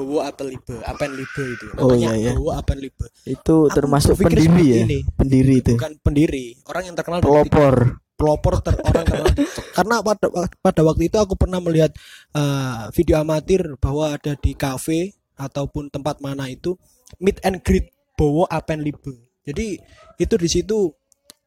Bowo 0.00 0.24
Apelibe, 0.24 0.80
Apenlibe 0.88 1.44
itu. 1.44 1.66
Oh, 1.76 1.92
Namanya 1.92 2.16
iya, 2.16 2.32
iya. 2.32 2.32
Bowo 2.32 2.56
Apenlibe. 2.56 3.06
Itu 3.28 3.68
Aku 3.68 3.76
termasuk 3.76 4.16
pendiri 4.16 4.64
ya. 4.64 4.78
ini. 4.88 5.04
Pendiri 5.12 5.54
itu. 5.60 5.76
Bukan 5.76 6.00
pendiri, 6.00 6.56
orang 6.64 6.82
yang 6.88 6.96
terkenal 6.96 7.20
dari 7.20 7.28
Pelopor. 7.28 7.74
pelopor 8.20 8.60
ter 8.60 8.76
orang 8.84 9.04
terkenal 9.08 9.32
karena 9.80 9.96
pada 10.04 10.26
pada 10.60 10.80
waktu 10.84 11.08
itu 11.08 11.16
aku 11.16 11.40
pernah 11.40 11.56
melihat 11.56 11.88
eh, 12.36 12.92
video 12.92 13.16
amatir 13.16 13.64
bahwa 13.80 14.12
ada 14.12 14.36
di 14.36 14.52
kafe 14.52 15.16
ataupun 15.40 15.88
tempat 15.88 16.20
mana 16.20 16.44
itu 16.52 16.76
meet 17.16 17.40
and 17.44 17.64
greet 17.64 17.88
Bowo 18.16 18.44
Apenlibe. 18.44 19.16
Jadi 19.44 19.80
itu 20.20 20.34
di 20.36 20.48
situ 20.52 20.92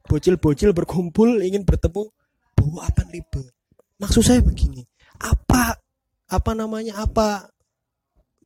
bocil-bocil 0.02 0.74
berkumpul 0.74 1.38
ingin 1.46 1.62
bertemu 1.62 2.10
Bowo 2.58 2.78
Apenlibe. 2.82 3.54
Maksud 4.02 4.26
saya 4.26 4.42
begini, 4.42 4.82
apa 5.22 5.78
apa 6.26 6.52
namanya 6.58 7.06
apa 7.06 7.53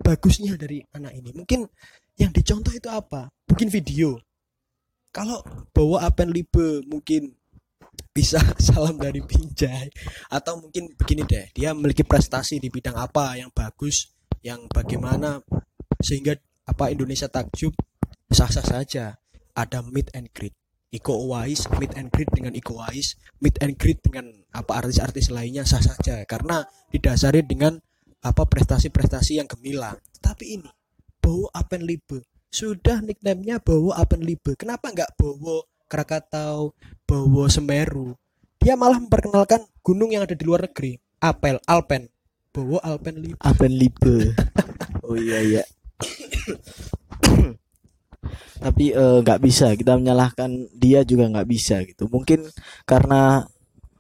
bagusnya 0.01 0.55
dari 0.59 0.83
anak 0.95 1.13
ini? 1.15 1.31
Mungkin 1.35 1.67
yang 2.19 2.31
dicontoh 2.35 2.75
itu 2.75 2.89
apa? 2.91 3.31
Mungkin 3.51 3.69
video. 3.71 4.19
Kalau 5.15 5.41
Bowo 5.73 5.99
Apenlibe 5.99 6.85
mungkin 6.85 7.39
bisa 8.19 8.43
salam 8.67 8.99
dari 8.99 9.23
Pinjai 9.23 9.89
atau 10.35 10.59
mungkin 10.59 10.91
begini 10.99 11.23
deh 11.23 11.47
dia 11.55 11.71
memiliki 11.71 12.03
prestasi 12.03 12.59
di 12.59 12.67
bidang 12.67 12.99
apa 12.99 13.39
yang 13.39 13.55
bagus 13.55 14.11
yang 14.43 14.67
bagaimana 14.67 15.39
sehingga 16.03 16.35
apa 16.67 16.91
Indonesia 16.91 17.31
takjub 17.31 17.75
sah-sah 18.31 18.67
saja 18.67 19.15
ada 19.55 19.79
meet 19.87 20.11
and 20.19 20.31
greet 20.35 20.55
Iko 20.91 21.31
Uwais 21.31 21.71
meet 21.79 21.95
and 21.95 22.11
greet 22.11 22.31
dengan 22.35 22.59
Iko 22.59 22.83
Uwais 22.83 23.15
meet 23.39 23.55
and 23.63 23.79
greet 23.79 24.03
dengan 24.03 24.31
apa 24.51 24.83
artis-artis 24.83 25.31
lainnya 25.31 25.63
sah 25.63 25.83
saja 25.83 26.27
karena 26.27 26.67
didasari 26.91 27.47
dengan 27.47 27.79
apa 28.23 28.43
prestasi-prestasi 28.47 29.39
yang 29.43 29.49
gemilang. 29.51 29.99
Tapi 30.19 30.59
ini 30.59 30.71
Bowo 31.19 31.51
Apenlibe 31.55 32.25
sudah 32.49 33.05
nickname-nya 33.05 33.61
Bowo 33.61 33.93
Apenlibe 33.93 34.57
kenapa 34.57 34.89
nggak 34.89 35.15
Bowo 35.21 35.69
Krakatau 35.89 36.73
Bowo 37.05 37.45
Semeru? 37.49 38.17
Dia 38.59 38.75
malah 38.75 38.99
memperkenalkan 38.99 39.65
gunung 39.85 40.11
yang 40.11 40.27
ada 40.27 40.35
di 40.35 40.45
luar 40.45 40.67
negeri. 40.67 40.99
Apel 41.19 41.59
Alpen. 41.67 42.11
Bowo 42.51 42.81
Alpenlibe 42.83 43.39
Alpenlibe. 43.45 44.35
oh 45.07 45.15
iya 45.15 45.39
iya. 45.45 45.63
Tapi 48.59 48.91
eh, 48.91 49.19
nggak 49.23 49.41
bisa. 49.45 49.73
Kita 49.79 49.95
menyalahkan 49.95 50.51
dia 50.75 51.07
juga 51.07 51.31
nggak 51.31 51.49
bisa 51.49 51.85
gitu. 51.87 52.11
Mungkin 52.11 52.49
karena 52.83 53.47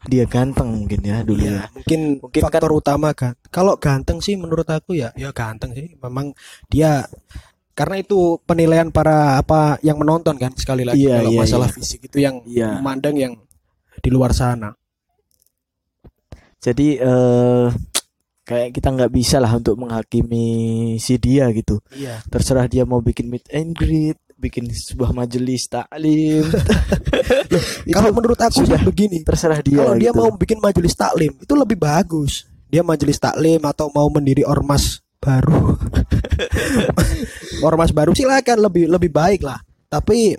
dia 0.08 0.24
ganteng 0.24 0.72
mungkin 0.72 1.00
ya 1.04 1.20
dulu 1.20 1.44
Iya, 1.44 1.52
ya. 1.52 1.62
mungkin, 1.76 2.00
Mungkin 2.24 2.40
faktor 2.42 2.72
utama 2.72 3.12
kan. 3.12 3.36
Kalau 3.52 3.76
ganteng 3.76 4.24
sih 4.24 4.34
menurut 4.40 4.64
aku 4.64 4.96
ya, 4.96 5.12
ya 5.14 5.28
ganteng 5.36 5.76
sih. 5.76 5.92
Memang 6.00 6.32
dia 6.66 7.04
karena 7.76 8.00
itu 8.02 8.40
penilaian 8.42 8.90
para 8.90 9.38
apa 9.38 9.76
yang 9.86 10.00
menonton 10.02 10.34
kan 10.34 10.50
sekali 10.56 10.82
lagi 10.82 11.04
Iya, 11.06 11.22
kalau 11.22 11.30
iya, 11.30 11.40
masalah 11.44 11.68
iya. 11.70 11.76
fisik 11.78 12.00
itu 12.10 12.16
yang 12.18 12.42
Iya. 12.42 12.80
memandang 12.80 13.14
yang 13.14 13.32
di 14.00 14.10
luar 14.10 14.32
sana. 14.34 14.72
Jadi 16.58 16.98
eh 16.98 17.66
kayak 18.42 18.72
kita 18.74 18.88
nggak 18.90 19.12
bisa 19.12 19.38
lah 19.38 19.52
untuk 19.54 19.76
menghakimi 19.78 20.46
si 20.98 21.20
dia 21.22 21.46
gitu. 21.54 21.78
Iya. 21.94 22.24
Terserah 22.26 22.66
dia 22.66 22.82
mau 22.82 22.98
bikin 22.98 23.28
meet 23.30 23.46
and 23.52 23.76
greet, 23.76 24.18
bikin 24.38 24.70
sebuah 24.70 25.10
majelis 25.10 25.66
taklim. 25.66 26.46
Kalau 27.94 28.10
menurut 28.14 28.38
aku 28.38 28.62
sudah 28.62 28.78
begini, 28.86 29.26
terserah 29.26 29.58
dia 29.58 29.82
kalau 29.82 29.98
dia 29.98 30.14
gitu. 30.14 30.18
mau 30.22 30.30
bikin 30.38 30.62
majelis 30.62 30.94
taklim 30.94 31.34
itu 31.34 31.54
lebih 31.58 31.74
bagus. 31.74 32.46
Dia 32.70 32.86
majelis 32.86 33.18
taklim 33.18 33.58
atau 33.66 33.90
mau 33.90 34.06
mendiri 34.06 34.46
ormas 34.46 35.02
baru. 35.18 35.74
Ormas 37.66 37.90
baru 37.90 38.14
silakan 38.14 38.70
lebih 38.70 38.86
lebih 38.86 39.10
baik 39.10 39.42
lah. 39.42 39.58
Tapi 39.90 40.38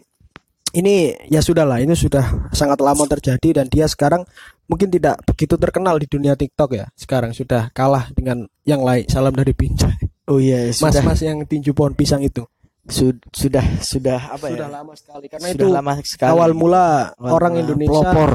ini 0.71 1.11
ya 1.27 1.43
sudah 1.43 1.67
lah 1.67 1.83
ini 1.83 1.91
sudah 1.97 2.47
sangat 2.55 2.79
lama 2.79 3.03
terjadi 3.09 3.59
dan 3.59 3.65
dia 3.67 3.89
sekarang 3.89 4.23
mungkin 4.69 4.87
tidak 4.87 5.19
begitu 5.25 5.57
terkenal 5.59 5.99
di 5.99 6.07
dunia 6.07 6.37
TikTok 6.39 6.79
ya. 6.79 6.85
Sekarang 6.95 7.35
sudah 7.35 7.73
kalah 7.75 8.07
dengan 8.15 8.47
yang 8.63 8.79
lain 8.79 9.03
salam 9.11 9.35
dari 9.35 9.51
Binjai. 9.51 10.29
Oh 10.29 10.37
iya, 10.37 10.69
sudah. 10.69 11.01
Mas-mas 11.01 11.25
yang 11.25 11.41
tinju 11.43 11.73
pohon 11.73 11.97
pisang 11.97 12.21
itu 12.23 12.45
sudah 12.89 13.65
sudah 13.79 14.19
apa 14.33 14.45
sudah 14.49 14.67
ya? 14.67 14.75
lama 14.81 14.93
sekali 14.93 15.25
karena 15.29 15.47
Sudah 15.53 15.65
itu 15.65 15.67
lama 15.69 15.93
sekali. 16.01 16.29
awal 16.29 16.51
mula 16.51 16.85
Awal 17.15 17.31
orang 17.31 17.53
mula 17.53 17.61
Indonesia 17.63 17.93
pelopor. 18.11 18.31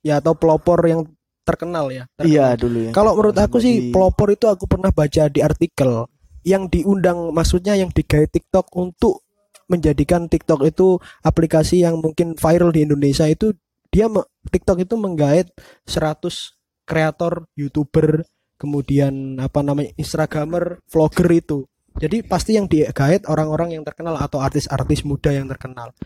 ya 0.00 0.14
atau 0.18 0.32
pelopor 0.34 0.78
yang 0.86 1.00
terkenal 1.42 1.86
ya 1.90 2.04
terkenal. 2.14 2.30
Iya 2.30 2.46
dulu 2.54 2.78
ya. 2.80 2.90
Kalau 2.90 3.12
menurut 3.14 3.36
aku 3.36 3.56
sih 3.58 3.74
Di- 3.78 3.92
pelopor 3.92 4.28
itu 4.30 4.46
aku 4.46 4.64
pernah 4.66 4.90
baca 4.90 5.22
di 5.26 5.40
artikel 5.40 6.06
yang 6.42 6.66
diundang 6.66 7.30
maksudnya 7.30 7.74
yang 7.74 7.90
digait 7.90 8.30
TikTok 8.30 8.70
untuk 8.72 9.26
menjadikan 9.66 10.30
TikTok 10.30 10.62
itu 10.62 10.98
aplikasi 11.20 11.82
yang 11.82 11.98
mungkin 11.98 12.38
viral 12.38 12.70
di 12.70 12.86
Indonesia 12.86 13.26
itu 13.26 13.50
dia 13.90 14.06
TikTok 14.46 14.78
itu 14.80 14.94
menggait 14.94 15.50
100 15.84 16.54
kreator, 16.86 17.50
YouTuber, 17.54 18.22
kemudian 18.56 19.38
apa 19.38 19.62
namanya 19.62 19.90
Instagramer, 19.96 20.78
vlogger 20.86 21.28
itu. 21.32 21.58
Jadi 21.96 22.20
pasti 22.24 22.60
yang 22.60 22.68
digait 22.68 23.24
orang-orang 23.24 23.80
yang 23.80 23.84
terkenal 23.84 24.20
atau 24.20 24.44
artis-artis 24.44 25.02
muda 25.08 25.32
yang 25.32 25.48
terkenal. 25.48 25.96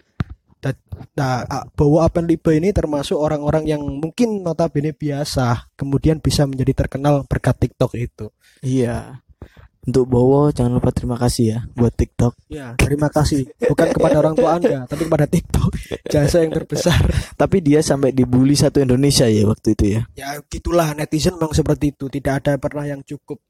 Dan 0.60 0.76
nah, 1.16 1.42
Bowo 1.72 2.04
Apenlibe 2.04 2.52
ini 2.52 2.70
termasuk 2.70 3.16
orang-orang 3.16 3.64
yang 3.64 3.80
mungkin 3.80 4.44
notabene 4.44 4.92
biasa 4.92 5.72
kemudian 5.72 6.20
bisa 6.20 6.44
menjadi 6.44 6.84
terkenal 6.84 7.24
berkat 7.24 7.56
TikTok 7.56 7.96
itu. 7.96 8.28
Iya. 8.60 9.24
Untuk 9.80 10.04
Bowo 10.12 10.52
jangan 10.52 10.76
lupa 10.76 10.92
terima 10.92 11.16
kasih 11.16 11.44
ya 11.56 11.58
buat 11.72 11.96
TikTok. 11.96 12.36
Ya, 12.52 12.76
terima 12.76 13.08
kasih 13.08 13.48
bukan 13.64 13.88
kepada 13.96 14.20
orang 14.20 14.36
tua 14.36 14.60
Anda, 14.60 14.84
tapi 14.84 15.08
kepada 15.08 15.24
TikTok 15.24 15.72
jasa 16.12 16.44
yang 16.44 16.52
terbesar. 16.52 17.00
Tapi 17.40 17.64
dia 17.64 17.80
sampai 17.80 18.12
dibully 18.12 18.52
satu 18.52 18.84
Indonesia 18.84 19.24
ya 19.24 19.48
waktu 19.48 19.72
itu 19.72 19.84
ya. 19.96 20.02
Ya, 20.12 20.36
gitulah 20.52 20.92
netizen 20.92 21.40
memang 21.40 21.56
seperti 21.56 21.96
itu, 21.96 22.12
tidak 22.12 22.44
ada 22.44 22.60
pernah 22.60 22.84
yang 22.84 23.00
cukup. 23.00 23.40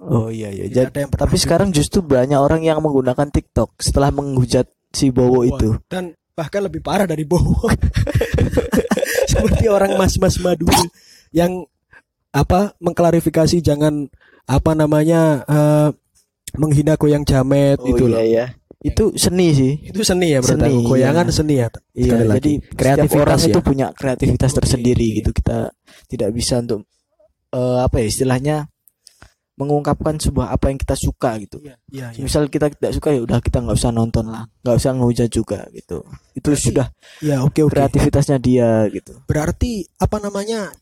Oh 0.00 0.32
iya 0.32 0.48
iya. 0.48 0.66
Tidak 0.66 0.74
Jadi, 0.74 0.88
ada 0.88 0.98
yang 1.04 1.10
tapi 1.12 1.36
sekarang 1.36 1.68
justru 1.70 2.00
banyak 2.00 2.38
orang 2.38 2.64
yang 2.64 2.80
menggunakan 2.80 3.28
TikTok 3.28 3.76
setelah 3.78 4.08
menghujat 4.08 4.66
si 4.92 5.12
Bowo 5.12 5.44
Wah, 5.44 5.52
itu. 5.52 5.68
Dan 5.88 6.16
bahkan 6.32 6.64
lebih 6.64 6.80
parah 6.80 7.04
dari 7.04 7.28
Bowo. 7.28 7.68
Seperti 9.30 9.68
orang 9.68 9.96
mas-mas 10.00 10.40
madu 10.40 10.68
yang 11.32 11.64
apa 12.32 12.72
mengklarifikasi 12.80 13.60
jangan 13.60 14.08
apa 14.48 14.72
namanya 14.72 15.44
eh, 15.44 15.88
menghina 16.56 16.96
goyang 16.96 17.24
jamet 17.24 17.80
Oh 17.80 17.88
itu 17.88 18.04
iya 18.08 18.16
loh. 18.16 18.22
ya. 18.24 18.46
Itu 18.82 19.04
seni 19.14 19.54
sih. 19.54 19.72
Itu 19.78 20.02
seni 20.02 20.34
ya 20.34 20.42
menurut 20.42 20.58
Seni, 20.58 20.72
aku. 20.74 20.88
Goyangan 20.90 21.26
iya. 21.30 21.34
seni 21.36 21.54
ya. 21.54 21.68
Iya, 21.94 22.16
lagi. 22.26 22.34
jadi 22.42 22.52
kreativitas 22.74 23.20
orang 23.22 23.38
ya. 23.40 23.46
itu 23.46 23.60
punya 23.62 23.86
kreativitas 23.94 24.50
Oke, 24.50 24.58
tersendiri 24.58 25.06
oke. 25.06 25.16
gitu. 25.22 25.30
Kita 25.36 25.58
tidak 26.10 26.30
bisa 26.34 26.58
untuk 26.58 26.80
eh, 27.54 27.78
apa 27.78 27.96
ya 28.02 28.06
istilahnya 28.10 28.56
mengungkapkan 29.52 30.16
sebuah 30.16 30.48
apa 30.50 30.72
yang 30.72 30.80
kita 30.80 30.96
suka 30.96 31.36
gitu. 31.38 31.60
Iya, 31.60 31.76
iya, 31.92 32.06
iya. 32.16 32.22
Misal 32.24 32.48
kita 32.48 32.72
tidak 32.72 32.92
suka 32.96 33.12
ya 33.12 33.20
udah 33.20 33.38
kita 33.38 33.60
nggak 33.60 33.76
usah 33.76 33.92
nonton 33.92 34.32
lah, 34.32 34.48
nggak 34.64 34.76
usah 34.80 34.90
ngehujat 34.96 35.28
juga 35.28 35.60
gitu. 35.70 36.00
Itu 36.32 36.50
Berarti- 36.50 36.64
sudah 36.72 36.86
Ya, 37.20 37.44
oke 37.44 37.60
oke. 37.60 37.72
kreativitasnya 37.76 38.38
dia 38.40 38.88
gitu. 38.88 39.12
Berarti 39.28 39.84
apa 40.00 40.16
namanya 40.18 40.72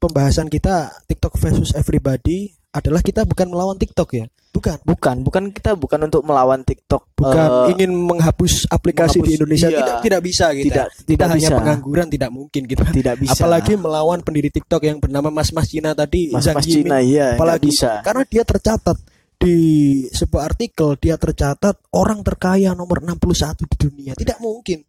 pembahasan 0.00 0.48
kita 0.48 1.04
TikTok 1.06 1.36
versus 1.36 1.76
everybody 1.76 2.56
adalah 2.74 3.00
kita 3.00 3.22
bukan 3.22 3.46
melawan 3.46 3.78
TikTok 3.78 4.10
ya? 4.18 4.26
Bukan. 4.54 4.78
Bukan, 4.86 5.16
bukan 5.26 5.42
kita 5.50 5.74
bukan 5.74 6.06
untuk 6.06 6.22
melawan 6.22 6.62
TikTok. 6.62 7.10
Bukan 7.18 7.70
eh, 7.70 7.72
ingin 7.74 7.90
menghapus 7.90 8.70
aplikasi 8.70 9.18
di 9.18 9.34
menghapus, 9.34 9.38
Indonesia 9.38 9.68
iya. 9.70 9.78
tidak 9.78 9.96
tidak 10.02 10.20
bisa 10.22 10.46
kita. 10.50 10.62
tidak 10.62 10.86
kita 10.94 11.06
tidak 11.10 11.26
hanya 11.34 11.48
bisa. 11.50 11.58
pengangguran 11.58 12.06
tidak 12.06 12.30
mungkin 12.30 12.62
kita. 12.66 12.84
Tidak 12.86 13.16
bisa. 13.18 13.34
Apalagi 13.34 13.72
melawan 13.74 14.20
pendiri 14.22 14.50
TikTok 14.54 14.82
yang 14.86 14.98
bernama 15.02 15.34
Mas 15.34 15.50
Mas 15.50 15.66
Cina 15.66 15.90
tadi 15.94 16.30
Mas 16.30 16.46
Zhang 16.46 16.58
Mas 16.58 16.70
Yimin. 16.70 16.86
Cina 16.86 16.98
iya, 17.02 17.26
Apalagi 17.34 17.70
bisa. 17.74 17.98
karena 18.06 18.22
dia 18.30 18.42
tercatat 18.46 18.98
di 19.34 19.58
sebuah 20.14 20.42
artikel 20.46 20.88
dia 21.02 21.18
tercatat 21.18 21.74
orang 21.90 22.22
terkaya 22.22 22.78
nomor 22.78 23.02
61 23.02 23.58
di 23.58 23.66
dunia. 23.74 24.12
Tidak 24.14 24.38
mungkin. 24.38 24.86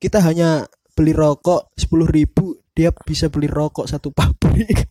Kita 0.00 0.24
hanya 0.24 0.64
beli 0.96 1.12
rokok 1.12 1.76
10.000 1.76 2.08
ribu 2.08 2.56
dia 2.74 2.90
bisa 3.00 3.26
beli 3.26 3.46
rokok 3.46 3.86
satu 3.86 4.10
pabrik. 4.10 4.90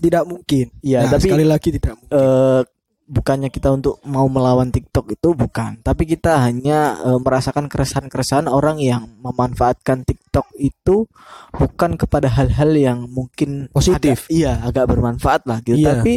tidak 0.00 0.24
mungkin. 0.24 0.70
Iya, 0.80 1.04
Nah, 1.04 1.10
tapi 1.12 1.22
sekali 1.24 1.44
lagi 1.44 1.68
tidak 1.70 1.94
mungkin. 1.96 2.14
eh, 2.14 2.60
bukannya 3.04 3.48
kita 3.48 3.72
untuk 3.72 3.98
mau 4.04 4.28
melawan 4.28 4.68
TikTok 4.68 5.08
itu 5.10 5.32
bukan, 5.32 5.80
tapi 5.80 6.04
kita 6.04 6.38
hanya 6.40 6.78
eh, 7.00 7.18
merasakan 7.18 7.66
keresahan-keresahan 7.66 8.46
orang 8.46 8.78
yang 8.78 9.10
memanfaatkan 9.18 10.04
TikTok 10.04 10.46
itu 10.54 11.08
bukan 11.50 11.96
kepada 11.96 12.28
hal-hal 12.30 12.70
yang 12.72 12.98
mungkin 13.08 13.66
Positif. 13.68 14.22
agak- 14.22 14.30
iya, 14.30 14.60
agak 14.60 14.86
bermanfaat 14.86 15.42
lah 15.44 15.58
gitu. 15.60 15.80
Iya. 15.80 15.98
Tapi 15.98 16.14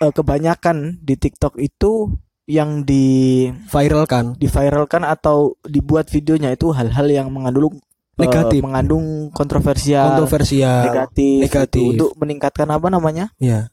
eh, 0.00 0.12
kebanyakan 0.12 0.76
di 0.98 1.14
TikTok 1.14 1.54
itu 1.58 2.10
yang 2.44 2.84
di 2.84 3.48
Viral 3.66 4.04
kan? 4.04 4.36
diviralkan 4.36 5.00
atau 5.02 5.56
dibuat 5.62 6.06
videonya 6.06 6.52
itu 6.52 6.68
hal-hal 6.70 7.06
yang 7.06 7.28
mengandung 7.28 7.80
eh, 8.14 8.20
Negatif. 8.20 8.60
mengandung 8.60 9.32
kontroversial, 9.32 10.14
Kontroversial. 10.14 10.86
negatif, 10.86 11.40
Negatif. 11.42 11.80
gitu. 11.82 11.90
untuk 11.90 12.10
meningkatkan 12.14 12.68
apa 12.68 12.86
namanya? 12.86 13.32
Ya. 13.38 13.72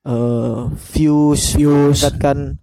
eh 0.00 0.58
views, 0.90 1.54
Views. 1.54 2.00
meningkatkan 2.00 2.56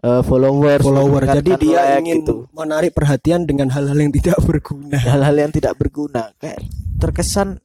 eh, 0.00 0.22
followers, 0.22 0.80
follower. 0.80 1.22
Jadi 1.28 1.50
dia 1.58 1.78
like 1.78 2.00
ingin 2.00 2.16
gitu. 2.22 2.34
menarik 2.50 2.90
perhatian 2.90 3.44
dengan 3.44 3.68
hal-hal 3.70 3.98
yang 3.98 4.10
tidak 4.10 4.38
berguna. 4.40 4.96
hal-hal 4.96 5.36
yang 5.36 5.50
tidak 5.50 5.74
berguna. 5.74 6.30
Kayak 6.38 6.64
terkesan 6.96 7.58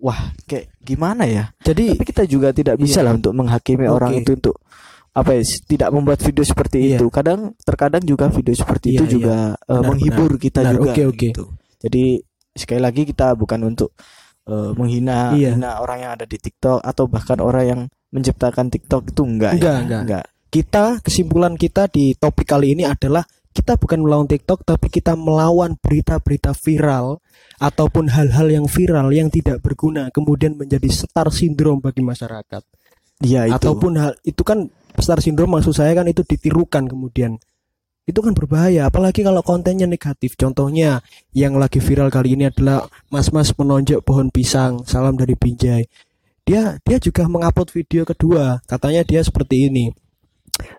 wah 0.00 0.32
kayak 0.44 0.72
gimana 0.80 1.28
ya? 1.28 1.52
Jadi 1.60 1.92
Tapi 1.94 2.04
kita 2.04 2.24
juga 2.24 2.50
tidak 2.50 2.76
bisa 2.76 3.00
Iya. 3.00 3.06
lah 3.06 3.12
untuk 3.14 3.32
menghakimi 3.32 3.84
Oke. 3.84 3.94
orang 3.94 4.12
itu 4.16 4.32
untuk 4.32 4.56
apa 5.10 5.30
ya 5.34 5.42
tidak 5.66 5.90
membuat 5.90 6.22
video 6.22 6.44
seperti 6.44 6.76
Iya. 6.94 6.98
itu. 6.98 7.06
Kadang 7.10 7.52
terkadang 7.60 8.02
juga 8.02 8.30
video 8.30 8.54
seperti 8.54 8.94
Iya, 8.94 8.96
itu 8.96 9.04
iya. 9.04 9.12
juga 9.12 9.36
eh, 9.58 9.72
Benar, 9.74 9.86
menghibur 9.90 10.30
kita 10.36 10.60
Benar, 10.62 10.74
juga. 10.78 10.90
oke, 10.90 11.02
oke. 11.10 11.26
gitu. 11.34 11.44
Jadi 11.80 12.04
sekali 12.50 12.80
lagi 12.80 13.02
kita 13.04 13.34
bukan 13.34 13.60
untuk 13.66 13.90
eh, 14.46 14.70
menghina 14.74 15.34
Iya. 15.34 15.54
hina 15.54 15.78
orang 15.78 15.98
yang 16.00 16.12
ada 16.14 16.26
di 16.26 16.34
TikTok 16.34 16.80
atau 16.80 17.04
bahkan 17.06 17.38
orang 17.38 17.64
yang 17.66 17.80
menciptakan 18.10 18.66
TikTok 18.66 19.10
itu 19.10 19.22
enggak 19.22 19.52
Enggak, 19.54 19.78
ya. 19.86 20.00
enggak. 20.02 20.24
kita 20.50 20.84
kesimpulan 20.98 21.54
kita 21.54 21.86
di 21.86 22.18
topik 22.18 22.42
kali 22.44 22.74
ini 22.74 22.82
adalah 22.82 23.22
kita 23.50 23.78
bukan 23.78 24.02
melawan 24.02 24.26
TikTok 24.26 24.66
tapi 24.66 24.90
kita 24.90 25.14
melawan 25.14 25.78
berita-berita 25.78 26.50
viral 26.54 27.22
ataupun 27.58 28.10
hal-hal 28.10 28.50
yang 28.50 28.66
viral 28.66 29.10
yang 29.14 29.30
tidak 29.30 29.62
berguna 29.62 30.10
kemudian 30.10 30.58
menjadi 30.58 30.86
star 30.90 31.30
syndrome 31.30 31.78
bagi 31.78 32.02
masyarakat. 32.02 32.62
Iya 33.20 33.46
itu. 33.46 33.54
Ataupun 33.54 33.92
hal 34.00 34.12
itu 34.24 34.42
kan 34.42 34.66
star 34.98 35.22
syndrome 35.22 35.60
maksud 35.60 35.76
saya 35.76 35.94
kan 35.94 36.08
itu 36.10 36.26
ditirukan 36.26 36.90
kemudian. 36.90 37.38
Itu 38.08 38.26
kan 38.26 38.34
berbahaya 38.34 38.90
apalagi 38.90 39.22
kalau 39.22 39.44
kontennya 39.44 39.86
negatif. 39.86 40.34
Contohnya 40.34 41.04
yang 41.30 41.54
lagi 41.60 41.78
viral 41.78 42.10
kali 42.10 42.34
ini 42.34 42.50
adalah 42.50 42.90
mas-mas 43.12 43.54
menonjok 43.54 44.02
pohon 44.02 44.32
pisang, 44.34 44.82
salam 44.88 45.14
dari 45.14 45.38
Binjai. 45.38 45.86
Dia 46.42 46.80
dia 46.82 46.98
juga 46.98 47.30
mengupload 47.30 47.70
video 47.70 48.02
kedua. 48.02 48.58
Katanya 48.66 49.06
dia 49.06 49.22
seperti 49.22 49.70
ini. 49.70 49.94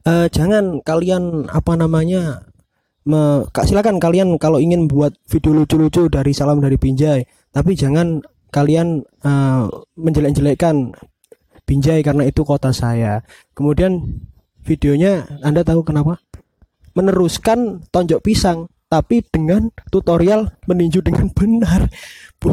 Eh, 0.03 0.27
jangan 0.29 0.83
kalian 0.83 1.47
apa 1.49 1.73
namanya 1.79 2.43
me, 3.07 3.47
silakan 3.65 3.97
kalian 3.97 4.37
kalau 4.37 4.61
ingin 4.61 4.85
buat 4.85 5.15
video 5.29 5.57
lucu-lucu 5.57 6.09
dari 6.11 6.35
salam 6.35 6.61
dari 6.61 6.77
Binjai, 6.77 7.25
tapi 7.53 7.73
jangan 7.73 8.21
kalian 8.51 9.01
eh, 9.01 9.63
menjelek-jelekkan 9.97 10.93
Binjai 11.71 12.03
karena 12.03 12.27
itu 12.27 12.43
kota 12.43 12.75
saya. 12.75 13.23
Kemudian 13.55 14.19
videonya 14.61 15.23
Anda 15.39 15.63
tahu 15.63 15.87
kenapa? 15.87 16.19
Meneruskan 16.91 17.87
tonjok 17.87 18.19
pisang 18.19 18.67
tapi 18.85 19.23
dengan 19.23 19.71
tutorial 19.87 20.51
meninju 20.67 20.99
dengan 20.99 21.31
benar. 21.37 21.87
Bu, 22.35 22.51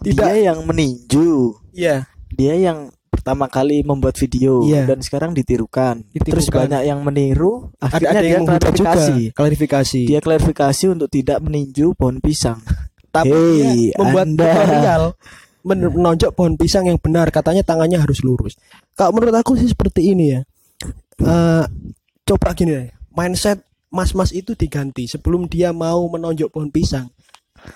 tidak 0.00 0.32
dia 0.32 0.48
yang 0.48 0.64
meninju. 0.64 1.52
Iya. 1.76 2.08
Dia 2.32 2.56
yang 2.56 2.88
pertama 3.12 3.44
kali 3.46 3.84
membuat 3.84 4.16
video 4.16 4.64
Iya. 4.64 4.88
dan 4.88 5.04
sekarang 5.04 5.36
ditirukan. 5.36 6.00
Ditirukan. 6.08 6.32
Terus 6.32 6.48
banyak 6.48 6.82
yang 6.82 7.04
meniru, 7.04 7.68
Ada, 7.76 7.84
akhirnya 7.92 8.08
ada 8.08 8.20
dia 8.22 8.30
yang 8.30 8.44
menghujat 8.46 8.72
juga. 8.72 8.72
klarifikasi. 8.88 9.16
Klarifikasi. 9.32 10.00
Dia 10.06 10.20
klarifikasi 10.22 10.84
untuk 10.88 11.08
tidak 11.10 11.38
meninju 11.40 11.86
pohon 11.92 12.16
pisang. 12.18 12.60
tapi 13.08 13.32
Hey, 13.32 13.96
membuat 13.96 14.28
Anda. 14.28 14.44
tutorial 14.44 15.02
menonjok 15.66 16.30
pohon 16.30 16.54
pisang 16.54 16.86
yang 16.86 17.02
benar 17.02 17.34
katanya 17.34 17.66
tangannya 17.66 17.98
harus 17.98 18.22
lurus. 18.22 18.54
Kalau 18.94 19.10
menurut 19.18 19.34
aku 19.34 19.58
sih 19.58 19.66
seperti 19.66 20.14
ini 20.14 20.38
ya. 20.38 20.40
Eh, 21.16 21.64
coba 22.22 22.52
gini 22.54 22.70
deh 22.76 22.88
mindset 23.16 23.64
mas-mas 23.88 24.30
itu 24.36 24.52
diganti 24.52 25.08
sebelum 25.08 25.48
dia 25.48 25.72
mau 25.72 26.06
menonjok 26.06 26.52
pohon 26.52 26.70
pisang. 26.70 27.08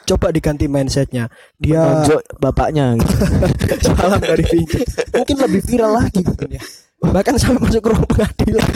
Coba 0.07 0.31
diganti 0.31 0.71
mindsetnya. 0.71 1.27
Dia 1.59 1.83
Nonjok 1.83 2.39
bapaknya 2.39 2.95
gitu. 3.01 3.15
salam 3.99 4.21
dari 4.23 4.45
Vinci. 4.47 4.79
Mungkin 5.11 5.37
lebih 5.41 5.61
viral 5.67 5.93
lagi 5.99 6.21
gitu 6.23 6.47
ya. 6.47 6.63
Bahkan 7.01 7.35
sampai 7.41 7.65
masuk 7.65 7.81
ke 7.81 7.89
ruang 7.91 8.07
pengadilan. 8.07 8.71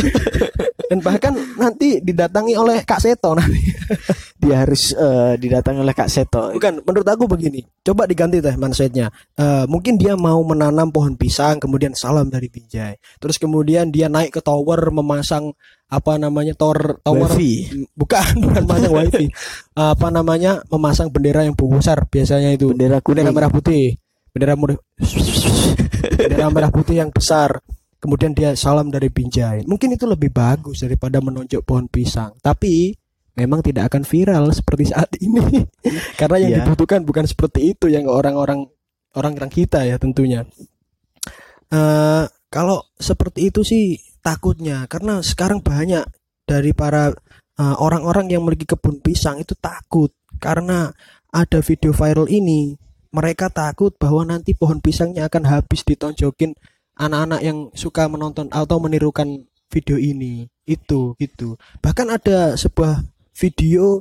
Dan 0.88 0.98
bahkan 1.05 1.33
nanti 1.61 2.00
didatangi 2.00 2.57
oleh 2.57 2.83
Kak 2.83 3.05
Seto 3.05 3.37
nanti 3.37 3.62
dia 4.44 4.61
harus 4.61 4.92
eh, 4.92 5.35
didatangi 5.40 5.80
oleh 5.80 5.96
Kak 5.96 6.12
Seto. 6.12 6.52
Bukan 6.52 6.85
menurut 6.85 7.09
aku 7.09 7.24
begini. 7.24 7.64
Coba 7.80 8.04
diganti 8.04 8.44
teh 8.44 8.54
mindsetnya 8.61 9.09
Eh, 9.35 9.66
mungkin 9.66 9.98
dia 9.98 10.14
mau 10.14 10.38
menanam 10.46 10.94
pohon 10.94 11.18
pisang 11.18 11.59
kemudian 11.59 11.90
salam 11.90 12.30
dari 12.30 12.46
Binjai 12.46 12.94
terus 13.18 13.35
kemudian 13.35 13.90
dia 13.90 14.07
naik 14.07 14.38
ke 14.38 14.40
tower 14.44 14.94
memasang 14.94 15.50
apa 15.90 16.14
namanya 16.22 16.54
tower 16.54 17.02
tower. 17.02 17.35
Wifi. 17.35 17.83
bukan 17.98 18.22
bukan 18.46 18.62
memasang 18.62 18.94
wifi. 18.94 19.26
Apa 19.74 20.14
namanya 20.14 20.62
memasang 20.70 21.11
bendera 21.11 21.42
yang 21.42 21.59
besar 21.59 22.07
biasanya 22.07 22.54
itu. 22.54 22.70
Bendera 22.70 23.02
bendera 23.02 23.26
kuning 23.26 23.26
merah 23.35 23.50
putih. 23.50 23.98
Bendera 24.30 24.54
merah 24.54 24.78
bendera 26.18 26.46
merah 26.54 26.70
putih 26.70 27.02
yang 27.02 27.11
besar. 27.11 27.59
Kemudian 27.98 28.37
dia 28.37 28.52
salam 28.54 28.92
dari 28.92 29.09
Binjai 29.11 29.64
mungkin 29.66 29.96
itu 29.96 30.04
lebih 30.07 30.30
bagus 30.30 30.85
daripada 30.87 31.18
menonjok 31.18 31.64
pohon 31.66 31.90
pisang. 31.90 32.38
Tapi 32.38 32.94
memang 33.35 33.61
tidak 33.62 33.90
akan 33.90 34.03
viral 34.07 34.51
seperti 34.51 34.90
saat 34.90 35.11
ini. 35.27 35.66
Karena 36.14 36.37
yang 36.38 36.51
Iya. 36.51 36.59
dibutuhkan 36.64 37.03
bukan 37.03 37.27
seperti 37.27 37.75
itu 37.75 37.90
yang 37.90 38.07
orang-orang 38.07 38.66
orang-orang 39.14 39.51
kita 39.51 39.83
ya 39.87 39.99
tentunya. 39.99 40.47
Eh 41.70 42.25
kalau 42.51 42.79
seperti 42.94 43.51
itu 43.51 43.66
sih 43.66 43.99
takutnya 44.23 44.87
karena 44.87 45.20
sekarang 45.20 45.61
banyak 45.61 46.07
dari 46.47 46.70
para 46.73 47.11
eh, 47.55 47.77
orang-orang 47.79 48.31
yang 48.31 48.42
memiliki 48.47 48.66
kebun 48.68 49.03
pisang 49.03 49.38
itu 49.42 49.55
takut. 49.59 50.11
Karena 50.38 50.90
ada 51.31 51.59
video 51.62 51.90
viral 51.94 52.27
ini 52.31 52.75
mereka 53.14 53.47
takut 53.51 53.94
bahwa 53.94 54.27
nanti 54.27 54.55
pohon 54.59 54.83
pisangnya 54.83 55.31
akan 55.31 55.47
habis 55.47 55.87
ditonjokin 55.87 56.55
anak-anak 56.99 57.40
yang 57.42 57.59
suka 57.75 58.07
menonton 58.11 58.51
atau 58.51 58.79
menirukan 58.83 59.47
video 59.70 59.99
ini. 59.99 60.47
Itu 60.66 61.14
gitu 61.18 61.55
bahkan 61.83 62.09
ada 62.11 62.55
sebuah 62.57 63.03
video 63.35 64.01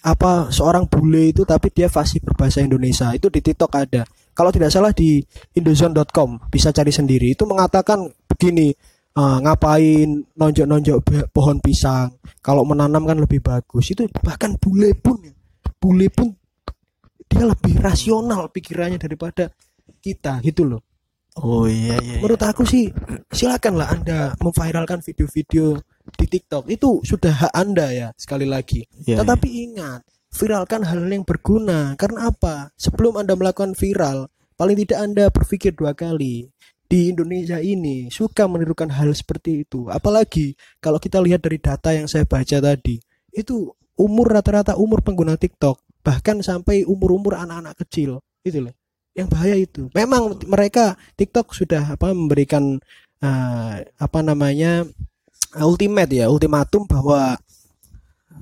apa 0.00 0.48
seorang 0.48 0.88
bule 0.88 1.28
itu 1.28 1.44
tapi 1.44 1.68
dia 1.68 1.92
fasih 1.92 2.24
berbahasa 2.24 2.64
Indonesia. 2.64 3.12
Itu 3.12 3.28
di 3.28 3.44
TikTok 3.44 3.72
ada. 3.76 4.02
Kalau 4.32 4.48
tidak 4.48 4.72
salah 4.72 4.94
di 4.96 5.20
indozone.com 5.52 6.48
bisa 6.48 6.72
cari 6.72 6.88
sendiri. 6.88 7.36
Itu 7.36 7.44
mengatakan 7.44 8.08
begini 8.24 8.72
eh, 9.18 9.38
ngapain 9.44 10.08
nonjok-nonjok 10.40 10.98
pohon 11.34 11.60
pisang? 11.60 12.16
Kalau 12.40 12.64
menanam 12.64 13.04
kan 13.04 13.20
lebih 13.20 13.44
bagus. 13.44 13.92
Itu 13.92 14.08
bahkan 14.24 14.56
bule 14.56 14.96
pun 14.96 15.20
ya, 15.20 15.34
bule 15.76 16.08
pun 16.08 16.32
dia 17.30 17.44
lebih 17.46 17.78
rasional 17.78 18.48
pikirannya 18.48 18.96
daripada 18.96 19.52
kita 20.00 20.40
gitu 20.40 20.64
loh. 20.64 20.82
Oh 21.38 21.70
iya 21.70 21.94
iya, 22.02 22.18
iya. 22.18 22.18
menurut 22.18 22.42
aku 22.42 22.66
sih 22.66 22.90
silakanlah 23.30 23.94
anda 23.94 24.34
memviralkan 24.42 24.98
video-video 24.98 25.78
di 26.16 26.26
TikTok 26.26 26.70
itu 26.70 27.02
sudah 27.02 27.46
hak 27.46 27.52
anda 27.54 27.90
ya 27.90 28.08
sekali 28.16 28.46
lagi. 28.46 28.86
Iya, 29.06 29.22
tetapi 29.22 29.48
ingat 29.70 30.02
viralkan 30.30 30.86
hal 30.86 31.02
yang 31.10 31.26
berguna. 31.26 31.98
Karena 31.98 32.30
apa? 32.30 32.70
Sebelum 32.78 33.18
anda 33.18 33.34
melakukan 33.34 33.74
viral 33.74 34.30
paling 34.54 34.76
tidak 34.86 34.98
anda 35.02 35.24
berpikir 35.28 35.74
dua 35.74 35.92
kali. 35.92 36.48
Di 36.90 37.14
Indonesia 37.14 37.62
ini 37.62 38.10
suka 38.10 38.50
menirukan 38.50 38.90
hal 38.90 39.14
seperti 39.14 39.62
itu. 39.62 39.86
Apalagi 39.86 40.58
kalau 40.82 40.98
kita 40.98 41.22
lihat 41.22 41.38
dari 41.38 41.62
data 41.62 41.94
yang 41.94 42.10
saya 42.10 42.26
baca 42.26 42.58
tadi 42.58 42.98
itu 43.30 43.70
umur 43.94 44.26
rata-rata 44.34 44.74
umur 44.74 44.98
pengguna 45.06 45.38
TikTok 45.38 45.78
bahkan 46.02 46.42
sampai 46.42 46.82
umur-umur 46.82 47.38
anak-anak 47.38 47.78
kecil 47.86 48.18
itu 48.42 48.58
loh. 48.58 48.74
Yang 49.14 49.28
bahaya 49.30 49.56
itu. 49.58 49.82
Memang 49.94 50.34
mereka 50.50 50.98
TikTok 51.14 51.54
sudah 51.54 51.94
apa 51.94 52.10
memberikan 52.10 52.82
eh, 53.22 53.74
apa 53.86 54.18
namanya 54.24 54.82
ultimate 55.58 56.12
ya 56.14 56.30
ultimatum 56.30 56.86
bahwa 56.86 57.38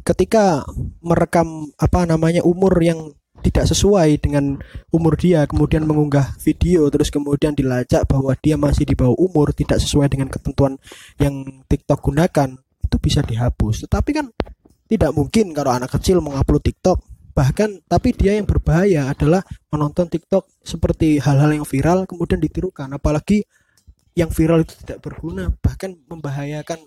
ketika 0.04 0.64
merekam 1.00 1.72
apa 1.80 2.04
namanya 2.04 2.44
umur 2.44 2.74
yang 2.80 3.12
tidak 3.38 3.70
sesuai 3.70 4.18
dengan 4.18 4.58
umur 4.90 5.14
dia 5.14 5.46
kemudian 5.46 5.86
mengunggah 5.86 6.34
video 6.42 6.90
terus 6.90 7.08
kemudian 7.08 7.54
dilacak 7.54 8.02
bahwa 8.10 8.34
dia 8.42 8.58
masih 8.58 8.82
di 8.82 8.98
bawah 8.98 9.14
umur 9.14 9.54
tidak 9.54 9.78
sesuai 9.78 10.10
dengan 10.10 10.26
ketentuan 10.26 10.74
yang 11.22 11.62
TikTok 11.70 12.02
gunakan 12.02 12.58
itu 12.88 12.96
bisa 12.96 13.20
dihapus. 13.20 13.84
Tetapi 13.84 14.10
kan 14.16 14.26
tidak 14.88 15.12
mungkin 15.12 15.52
kalau 15.52 15.76
anak 15.76 15.92
kecil 15.92 16.24
mengupload 16.24 16.64
TikTok. 16.64 16.98
Bahkan 17.36 17.86
tapi 17.86 18.16
dia 18.18 18.34
yang 18.34 18.48
berbahaya 18.50 19.14
adalah 19.14 19.46
menonton 19.70 20.10
TikTok 20.10 20.48
seperti 20.58 21.22
hal-hal 21.22 21.54
yang 21.54 21.66
viral 21.68 22.08
kemudian 22.08 22.42
ditirukan. 22.42 22.90
Apalagi 22.90 23.46
yang 24.18 24.34
viral 24.34 24.66
itu 24.66 24.74
tidak 24.82 24.98
berguna 25.04 25.54
bahkan 25.62 25.94
membahayakan 26.10 26.82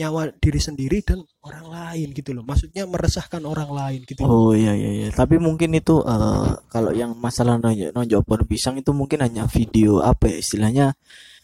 nyawa 0.00 0.32
diri 0.40 0.56
sendiri 0.56 1.04
dan 1.04 1.20
orang 1.44 1.68
lain 1.68 2.08
gitu 2.16 2.32
loh 2.32 2.40
maksudnya 2.40 2.88
meresahkan 2.88 3.44
orang 3.44 3.68
lain 3.68 4.00
gitu 4.08 4.24
Oh 4.24 4.56
iya 4.56 4.72
iya 4.72 4.90
iya. 5.04 5.08
Tapi 5.12 5.36
mungkin 5.36 5.76
itu 5.76 6.00
eh, 6.00 6.50
kalau 6.72 6.96
yang 6.96 7.12
masalah 7.20 7.60
nonjok 7.60 7.92
nonjok 7.92 8.20
pohon 8.24 8.42
pisang 8.48 8.80
itu 8.80 8.96
mungkin 8.96 9.20
hanya 9.20 9.44
video 9.44 10.00
apa 10.00 10.32
ya 10.32 10.36
istilahnya 10.40 10.86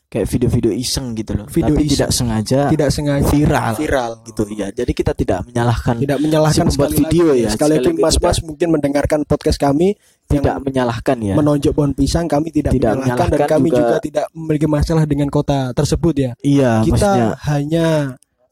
kayak 0.07 0.27
video-video 0.31 0.71
iseng 0.71 1.13
gitu 1.19 1.35
loh. 1.35 1.47
Video 1.51 1.75
Tapi 1.75 1.83
iseng. 1.83 1.93
tidak 1.99 2.11
sengaja 2.15 2.61
tidak 2.71 2.89
sengaja 2.95 3.27
viral 3.27 3.73
viral 3.75 4.11
gitu 4.25 4.43
ya. 4.55 4.67
Jadi 4.73 4.93
kita 4.95 5.13
tidak 5.13 5.39
menyalahkan 5.51 5.95
tidak 5.99 6.19
menyalahkan 6.23 6.67
Si 6.71 6.79
video 6.95 7.35
lagi, 7.35 7.45
ya, 7.45 7.51
sekali 7.53 7.77
sekali 7.77 7.93
lagi 7.93 8.03
mas-mas 8.03 8.39
mungkin 8.47 8.69
mendengarkan 8.73 9.21
podcast 9.27 9.59
kami 9.59 9.99
tidak 10.27 10.59
menyalahkan 10.63 11.17
ya. 11.23 11.35
menonjok 11.39 11.73
pohon 11.75 11.93
pisang 11.95 12.27
kami 12.27 12.51
tidak, 12.51 12.75
Tidak 12.75 12.99
menyalahkan 12.99 13.31
dan 13.31 13.39
menyalahkan 13.39 13.51
kami 13.55 13.69
juga... 13.71 13.79
juga 13.79 13.97
tidak 14.03 14.27
memiliki 14.35 14.67
masalah 14.67 15.05
dengan 15.07 15.29
kota 15.31 15.59
tersebut 15.71 16.15
ya 16.19 16.31
iya, 16.43 16.83
kita 16.83 16.91
maksudnya 16.99 17.29
hanya 17.47 17.87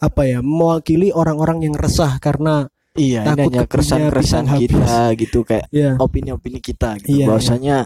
apa 0.04 0.28
ya 0.28 0.38
mewakili 0.44 1.08
orang-orang 1.10 1.64
yang 1.64 1.74
resah 1.74 2.20
karena 2.20 2.68
iya 2.94 3.24
ini 3.24 3.28
takut 3.28 3.32
hanya 3.32 3.48
kebunnya 3.64 3.64
keresahan-keresahan 3.66 4.46
kita 4.60 4.98
gitu 5.16 5.38
kayak 5.42 5.66
ya 5.72 5.90
opini-opini 5.96 6.60
kita 6.60 7.00
gitu. 7.00 7.10
Iya, 7.10 7.26
Bahwasanya 7.26 7.76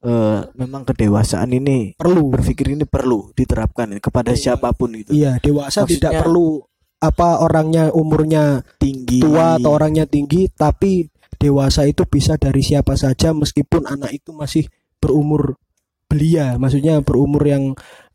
eh, 0.00 0.40
memang 0.56 0.82
kedewasaan 0.86 1.50
ini 1.52 1.92
perlu 1.98 2.32
berpikir 2.32 2.72
ini 2.72 2.88
perlu 2.88 3.34
diterapkan 3.34 4.00
kepada 4.00 4.32
Iya. 4.32 4.40
siapa 4.56 4.72
pun 4.72 4.96
gitu. 4.96 5.10
iya 5.12 5.36
dewasa 5.36 5.84
Maksudnya- 5.84 5.92
tidak 5.92 6.12
perlu 6.24 6.64
apa 7.00 7.40
orangnya 7.40 7.88
umurnya 7.90 8.60
Tinggi 8.76 9.20
tua 9.20 9.56
atau 9.56 9.72
orangnya 9.72 10.04
tinggi 10.04 10.48
tapi 10.48 11.08
dewasa 11.36 11.84
itu 11.84 12.04
bisa 12.04 12.36
dari 12.36 12.60
siapa 12.60 12.92
saja 12.92 13.32
meskipun 13.32 13.88
anak 13.88 14.12
itu 14.12 14.32
masih 14.32 14.68
berumur 15.00 15.56
belia 16.04 16.56
maksudnya 16.56 17.00
berumur 17.00 17.40
yang 17.40 17.72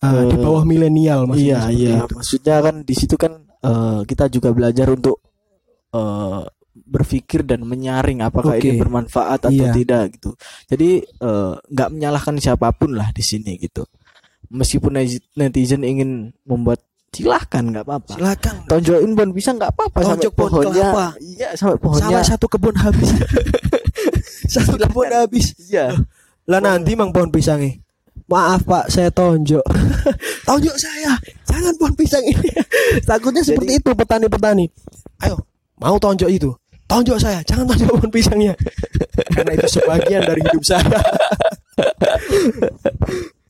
uh, 0.07 0.27
di 0.27 0.37
bawah 0.37 0.63
milenial 0.63 1.25
maksudnya 1.25 1.67
Iya 1.67 1.71
iya, 1.71 1.95
itu. 2.01 2.13
maksudnya 2.13 2.55
kan 2.59 2.75
di 2.81 2.93
situ 2.93 3.15
kan 3.15 3.33
eh, 3.59 3.99
kita 4.03 4.25
juga 4.27 4.49
belajar 4.49 4.87
untuk 4.87 5.17
eh, 5.89 6.41
berpikir 6.75 7.41
dan 7.41 7.63
menyaring 7.63 8.19
apakah 8.19 8.53
Oke. 8.53 8.63
ini 8.63 8.75
bermanfaat 8.75 9.39
atau 9.41 9.51
Iya. 9.51 9.71
tidak 9.71 10.03
gitu. 10.13 10.29
Jadi 10.65 10.89
eh, 11.01 11.53
nggak 11.57 11.89
menyalahkan 11.89 12.35
siapa 12.35 12.69
pun 12.71 12.93
lah 12.93 13.09
di 13.09 13.21
sini 13.21 13.55
gitu. 13.55 13.87
Meskipun 14.47 14.93
netiz- 14.93 15.25
netizen 15.33 15.81
ingin 15.81 16.09
membuat 16.43 16.83
silahkan 17.09 17.63
nggak 17.63 17.81
apa-apa. 17.81 18.11
silakan 18.13 18.55
Tonjokin 18.65 19.11
pohon 19.13 19.31
pisang 19.31 19.55
nggak 19.55 19.71
apa-apa 19.71 19.97
sampai 20.03 20.29
pohonnya. 20.29 20.67
kelapa. 20.83 21.05
Iya 21.17 21.49
sampai 21.55 21.77
pohonnya. 21.79 22.05
salah 22.11 22.25
satu 22.27 22.45
kebun 22.45 22.75
habis 22.75 23.09
satu 24.53 24.75
kebun 24.77 25.09
habis 25.09 25.45
Iya. 25.63 25.95
lah 26.45 26.59
nanti 26.59 26.93
mang 26.93 27.09
pohon 27.09 27.31
pisangnya 27.31 27.79
maaf 28.25 28.61
pak 28.65 28.89
saya 28.89 29.09
tonjok. 29.13 29.61
Tonjok 30.47 30.77
saya. 30.77 31.13
Jangan 31.45 31.73
pohon 31.77 31.95
pisang 31.97 32.21
ini. 32.25 32.49
Takutnya 33.09 33.41
seperti 33.45 33.81
itu 33.81 33.89
petani-petani. 33.93 34.65
Ayo 35.25 35.41
mau 35.81 35.97
tonjok 35.97 36.29
itu? 36.29 36.49
Tonjok 36.85 37.17
saya. 37.17 37.39
Jangan 37.45 37.65
tonjok 37.69 37.89
pohon 37.97 38.11
pisangnya. 38.13 38.53
Karena 39.33 39.51
itu 39.57 39.67
sebagian 39.79 40.21
dari 40.25 40.41
hidup 40.41 40.63
saya. 40.65 40.99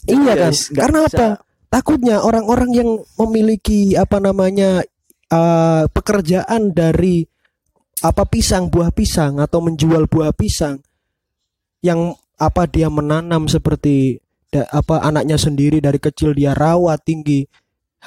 Iya 0.06 0.34
kan? 0.38 0.54
Guys, 0.54 0.70
karena 0.70 1.00
bisa. 1.02 1.18
apa? 1.18 1.28
Takutnya 1.74 2.22
orang-orang 2.22 2.72
yang 2.78 2.90
memiliki 3.18 3.98
apa 3.98 4.22
namanya 4.22 4.86
eh, 5.34 5.84
pekerjaan 5.90 6.72
dari 6.78 7.26
apa 8.06 8.24
pisang 8.30 8.70
buah 8.70 8.94
pisang 8.94 9.42
atau 9.42 9.66
menjual 9.66 10.06
buah 10.06 10.30
pisang 10.36 10.78
yang 11.82 12.14
apa 12.38 12.70
dia 12.70 12.92
menanam 12.92 13.50
seperti 13.50 14.22
da- 14.56 14.70
apa 14.72 15.04
anaknya 15.04 15.36
sendiri 15.36 15.84
dari 15.84 16.00
kecil 16.00 16.32
dia 16.32 16.56
rawat 16.56 17.04
tinggi 17.04 17.44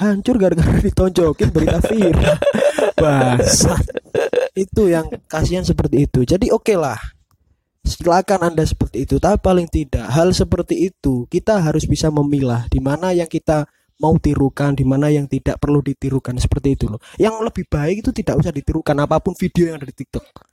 hancur 0.00 0.40
gara-gara 0.40 0.80
ditonjokin 0.88 1.52
berita 1.52 1.84
viral 1.84 2.40
Bangsat. 2.98 3.84
itu 4.56 4.90
yang 4.90 5.06
kasihan 5.28 5.62
seperti 5.62 6.08
itu 6.08 6.24
jadi 6.24 6.48
oke 6.50 6.72
lah 6.74 6.96
silakan 7.84 8.52
anda 8.52 8.64
seperti 8.64 9.04
itu 9.04 9.20
tapi 9.20 9.38
paling 9.38 9.68
tidak 9.68 10.08
hal 10.08 10.32
seperti 10.32 10.88
itu 10.88 11.28
kita 11.28 11.60
harus 11.60 11.84
bisa 11.84 12.08
memilah 12.08 12.64
di 12.72 12.80
mana 12.80 13.12
yang 13.12 13.28
kita 13.28 13.68
mau 14.00 14.14
tirukan 14.18 14.72
di 14.74 14.82
mana 14.82 15.12
yang 15.12 15.28
tidak 15.28 15.60
perlu 15.60 15.78
ditirukan 15.84 16.34
seperti 16.40 16.74
itu 16.74 16.90
loh 16.90 17.00
yang 17.20 17.38
lebih 17.44 17.68
baik 17.70 18.02
itu 18.02 18.10
tidak 18.10 18.40
usah 18.40 18.50
ditirukan 18.50 18.96
apa 18.98 19.20
pun 19.22 19.36
video 19.38 19.70
yang 19.70 19.76
ada 19.78 19.86
di 19.86 19.94
TikTok 19.94 20.48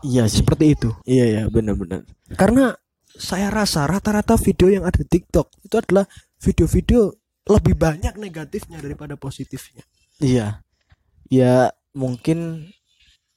Iya 0.00 0.24
sih. 0.32 0.40
Seperti 0.40 0.64
itu. 0.72 0.90
Iya 1.04 1.24
ya, 1.28 1.42
benar-benar. 1.52 2.08
Karena 2.32 2.72
saya 3.20 3.52
rasa 3.52 3.84
rata-rata 3.84 4.40
video 4.40 4.72
yang 4.72 4.88
ada 4.88 4.96
di 4.96 5.06
TikTok 5.06 5.60
itu 5.60 5.76
adalah 5.76 6.08
video-video 6.40 7.12
lebih 7.52 7.76
banyak 7.76 8.16
negatifnya 8.16 8.80
daripada 8.80 9.20
positifnya. 9.20 9.84
Iya. 10.20 10.64
Ya 11.28 11.70
mungkin 11.92 12.70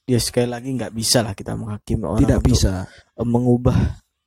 ya 0.08 0.20
sekali 0.20 0.48
lagi 0.48 0.72
nggak 0.72 0.94
bisa 0.96 1.24
lah 1.24 1.36
kita 1.36 1.56
menghakimi 1.56 2.04
orang 2.04 2.22
Tidak 2.24 2.40
bisa 2.44 2.88
eh, 3.20 3.28
mengubah 3.28 3.76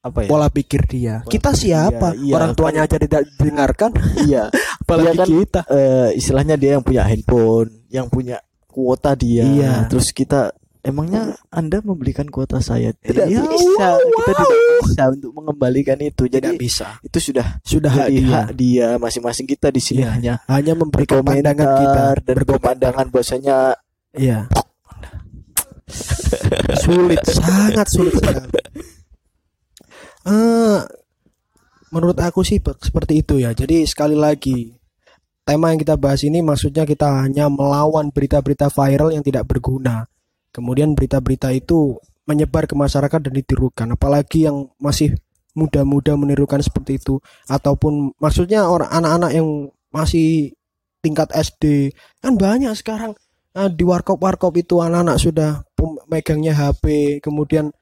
apa 0.06 0.18
ya? 0.22 0.28
pola 0.30 0.48
pikir 0.52 0.86
dia. 0.86 1.14
Pola 1.24 1.32
kita 1.32 1.50
pikir 1.50 1.60
siapa? 1.66 2.08
dia, 2.14 2.22
iya, 2.22 2.34
Orang 2.38 2.52
tuanya 2.54 2.80
aja 2.86 2.96
tidak 3.00 3.22
didengarkan, 3.26 3.90
iya. 4.22 4.46
apalagi 4.86 5.16
Dia 5.16 5.18
kan, 5.18 5.26
kita. 5.26 5.60
eh, 5.72 6.10
istilahnya 6.14 6.54
dia 6.54 6.70
yang 6.78 6.84
punya 6.86 7.02
handphone, 7.02 7.70
yang 7.90 8.06
punya 8.06 8.38
kuota 8.70 9.18
dia. 9.18 9.42
Iya. 9.42 9.72
Terus 9.90 10.14
kita 10.14 10.54
emangnya 10.86 11.34
Anda 11.50 11.82
membelikan 11.82 12.30
kuota 12.30 12.62
saya? 12.62 12.94
Tidak 12.94 13.26
Ya, 13.26 13.42
bisa. 13.42 13.98
Kita 13.98 14.30
wow. 14.30 14.30
tidak 14.30 14.48
bisa 14.80 15.02
untuk 15.10 15.30
mengembalikan 15.34 15.98
itu. 15.98 16.24
Jadi 16.24 16.46
Tidak 16.46 16.54
bisa. 16.56 16.86
itu 17.02 17.18
sudah 17.20 17.58
Sudah 17.60 17.90
hak 17.90 18.06
jadi 18.06 18.22
dia. 18.22 18.30
hak 18.32 18.48
dia 18.54 18.88
masing-masing 18.96 19.44
kita 19.44 19.68
di 19.68 19.82
sini 19.82 20.00
Iya. 20.00 20.10
hanya 20.12 20.34
Hanya 20.46 20.72
memberikan 20.72 21.20
pandangan 21.20 21.68
kita 21.76 22.04
dan 22.22 22.36
berpandangan 22.40 23.06
bahwasanya 23.10 23.56
Iya. 24.14 24.46
sulit, 26.76 27.20
sangat 27.24 27.86
sulit 27.86 28.14
sekali. 28.14 28.48
Eh, 30.26 30.78
menurut 31.88 32.18
aku 32.18 32.42
sih 32.42 32.58
pe- 32.58 32.74
seperti 32.76 33.22
itu 33.22 33.38
ya. 33.38 33.50
Jadi 33.50 33.86
sekali 33.86 34.14
lagi 34.14 34.74
tema 35.42 35.70
yang 35.70 35.78
kita 35.78 35.94
bahas 35.94 36.26
ini 36.26 36.42
maksudnya 36.42 36.82
kita 36.82 37.22
hanya 37.22 37.46
melawan 37.46 38.10
berita-berita 38.10 38.66
viral 38.66 39.14
yang 39.14 39.22
tidak 39.22 39.46
berguna. 39.46 40.10
Kemudian 40.56 40.96
berita-berita 40.96 41.52
itu 41.52 42.00
menyebar 42.24 42.64
ke 42.64 42.72
masyarakat 42.72 43.20
dan 43.28 43.32
ditirukan. 43.36 43.92
Apalagi 43.92 44.48
yang 44.48 44.72
masih 44.80 45.12
muda-muda 45.52 46.16
menirukan 46.16 46.64
seperti 46.64 46.96
itu 46.96 47.20
ataupun 47.48 48.16
maksudnya 48.16 48.64
orang 48.64 48.88
anak-anak 48.88 49.30
yang 49.36 49.48
masih 49.92 50.52
tingkat 51.00 51.28
SD 51.32 51.92
kan 52.20 52.36
banyak 52.36 52.72
sekarang 52.76 53.16
Nah, 53.56 53.72
di 53.72 53.88
warkop-warkop 53.88 54.52
itu 54.60 54.84
anak-anak 54.84 55.16
sudah 55.16 55.64
megangnya 56.12 56.52
HP, 56.52 57.16
kemudian 57.24 57.72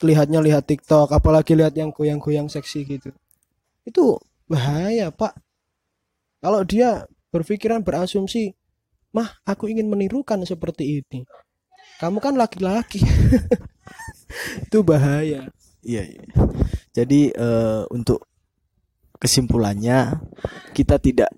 lihatnya 0.00 0.40
lihat 0.40 0.64
TikTok, 0.64 1.12
apalagi 1.12 1.52
lihat 1.52 1.76
yang 1.76 1.92
goyang-goyang 1.92 2.48
seksi 2.48 2.88
gitu. 2.88 3.12
Itu 3.84 4.16
bahaya, 4.48 5.12
Pak. 5.12 5.36
Kalau 6.40 6.64
dia 6.64 7.04
berpikiran 7.28 7.84
berasumsi, 7.84 8.56
"Mah, 9.12 9.28
aku 9.44 9.68
ingin 9.68 9.92
menirukan 9.92 10.40
seperti 10.48 11.04
ini." 11.04 11.28
Kamu 12.02 12.18
kan 12.18 12.34
laki-laki. 12.34 13.02
itu 14.66 14.78
bahaya. 14.82 15.50
Iya, 15.84 16.02
iya. 16.04 16.24
Jadi 16.94 17.30
eh, 17.34 17.82
untuk 17.92 18.24
kesimpulannya 19.20 20.20
kita 20.74 20.98
tidak 20.98 21.30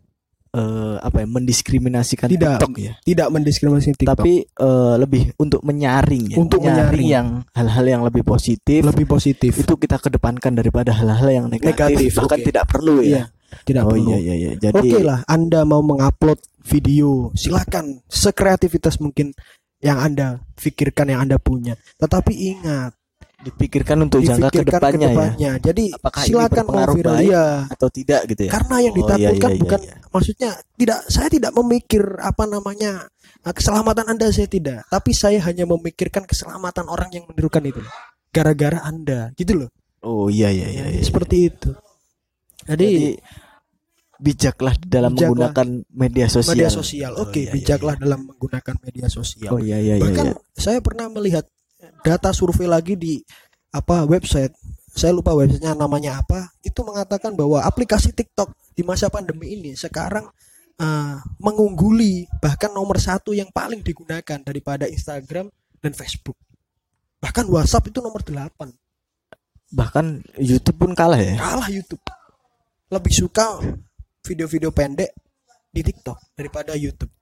eh, 0.56 0.96
apa 0.98 1.22
ya 1.22 1.26
mendiskriminasikan 1.28 2.28
Tidak. 2.30 2.56
TikTok 2.56 2.74
ya. 2.80 2.92
Tidak 3.04 3.28
mendiskriminasi 3.28 3.94
TikTok. 3.94 4.16
Tapi 4.16 4.32
eh, 4.46 4.94
lebih 4.96 5.36
untuk 5.36 5.60
menyaring 5.66 6.32
ya. 6.32 6.36
Untuk 6.40 6.64
menyaring. 6.64 7.06
yang 7.06 7.28
hal-hal 7.52 7.84
yang 7.84 8.02
lebih 8.06 8.24
positif 8.24 8.80
lebih 8.80 9.06
positif. 9.06 9.52
itu 9.52 9.74
kita 9.76 10.00
kedepankan 10.00 10.56
daripada 10.56 10.94
hal-hal 10.94 11.28
yang 11.28 11.46
negatif, 11.50 11.74
Negatif, 11.76 12.10
bahkan 12.16 12.40
oke. 12.40 12.46
tidak 12.48 12.64
perlu 12.70 12.96
ya. 13.02 13.08
Iya, 13.08 13.24
tidak 13.68 13.82
oh 13.86 13.90
perlu. 13.92 14.08
iya 14.08 14.18
iya 14.18 14.34
iya. 14.34 14.50
Jadi 14.56 14.88
Oke 14.94 14.98
lah, 15.04 15.20
Anda 15.28 15.62
mau 15.68 15.82
mengupload 15.84 16.40
video, 16.66 17.30
silakan 17.38 18.02
sekreativitas 18.10 18.98
mungkin 18.98 19.30
yang 19.86 19.98
Anda 20.02 20.42
pikirkan 20.58 21.06
yang 21.14 21.20
Anda 21.22 21.38
punya. 21.38 21.78
Tetapi 22.02 22.32
ingat, 22.34 22.92
dipikirkan 23.46 23.96
untuk 24.02 24.24
jangka 24.24 24.48
dipikirkan 24.50 24.80
ke 24.80 24.98
depannya 24.98 25.08
ya. 25.38 25.52
Jadi 25.60 25.94
Apakah 25.94 26.22
silakan 26.26 26.64
mau 26.66 26.82
viral 26.90 27.16
ya. 27.22 27.46
atau 27.70 27.88
tidak 27.92 28.20
gitu 28.32 28.48
ya. 28.48 28.50
Karena 28.50 28.76
yang 28.82 28.94
Oh, 28.96 28.98
iya, 28.98 29.02
ditakutkan 29.04 29.50
iya, 29.52 29.60
bukan 29.60 29.80
iya. 29.84 29.94
maksudnya 30.10 30.50
tidak 30.74 30.98
saya 31.06 31.28
tidak 31.28 31.52
memikir 31.54 32.02
apa 32.18 32.44
namanya 32.48 32.92
eh, 33.44 33.54
keselamatan 33.54 34.06
Anda 34.10 34.26
saya 34.34 34.48
tidak, 34.50 34.88
tapi 34.90 35.10
saya 35.14 35.38
hanya 35.46 35.64
memikirkan 35.68 36.24
keselamatan 36.26 36.90
orang 36.90 37.10
yang 37.12 37.24
menirukan 37.28 37.62
itu. 37.62 37.82
Gara-gara 38.34 38.82
Anda, 38.82 39.30
gitu 39.38 39.64
loh. 39.64 39.70
Oh 40.02 40.26
iya 40.32 40.50
iya 40.50 40.66
iya. 40.68 40.84
iya. 40.96 41.02
Seperti 41.04 41.36
itu. 41.52 41.70
Jadi, 42.66 42.88
Jadi 42.90 43.14
bijaklah 44.16 44.74
dalam 44.80 45.12
Bijaklah. 45.12 45.52
menggunakan 45.52 45.68
media 45.92 46.26
sosial. 46.28 46.52
media 46.56 46.70
sosial. 46.72 47.12
Oh, 47.16 47.28
Oke, 47.28 47.44
iya, 47.44 47.50
iya, 47.50 47.52
bijaklah 47.52 47.94
dalam 48.00 48.20
menggunakan 48.28 48.74
media 48.82 49.06
sosial. 49.12 49.52
Oh 49.52 49.60
iya 49.60 49.78
iya 49.80 50.00
iya. 50.00 50.04
Bahkan 50.04 50.26
iya. 50.32 50.34
saya 50.56 50.78
pernah 50.80 51.06
melihat 51.12 51.44
data 52.02 52.32
survei 52.32 52.68
lagi 52.68 52.96
di 52.96 53.20
apa 53.72 54.08
website. 54.08 54.52
Saya 54.96 55.12
lupa 55.12 55.36
websitenya 55.36 55.76
namanya 55.76 56.24
apa. 56.24 56.48
Itu 56.64 56.80
mengatakan 56.80 57.36
bahwa 57.36 57.60
aplikasi 57.60 58.16
TikTok 58.16 58.56
di 58.72 58.80
masa 58.80 59.12
pandemi 59.12 59.52
ini 59.52 59.76
sekarang 59.76 60.24
eh, 60.80 61.16
mengungguli 61.36 62.24
bahkan 62.40 62.72
nomor 62.72 62.96
satu 62.96 63.36
yang 63.36 63.52
paling 63.52 63.84
digunakan 63.84 64.40
daripada 64.40 64.88
Instagram 64.88 65.52
dan 65.84 65.92
Facebook. 65.92 66.40
Bahkan 67.20 67.48
WhatsApp 67.52 67.92
itu 67.92 68.00
nomor 68.00 68.24
8 68.24 68.72
Bahkan 69.66 70.06
YouTube 70.38 70.78
pun 70.78 70.92
kalah 70.94 71.18
ya. 71.18 71.34
kalah 71.36 71.68
YouTube. 71.68 72.00
Lebih 72.86 73.12
suka 73.12 73.58
video-video 74.26 74.74
pendek 74.74 75.14
di 75.70 75.80
TikTok 75.80 76.34
daripada 76.34 76.74
YouTube. 76.74 77.14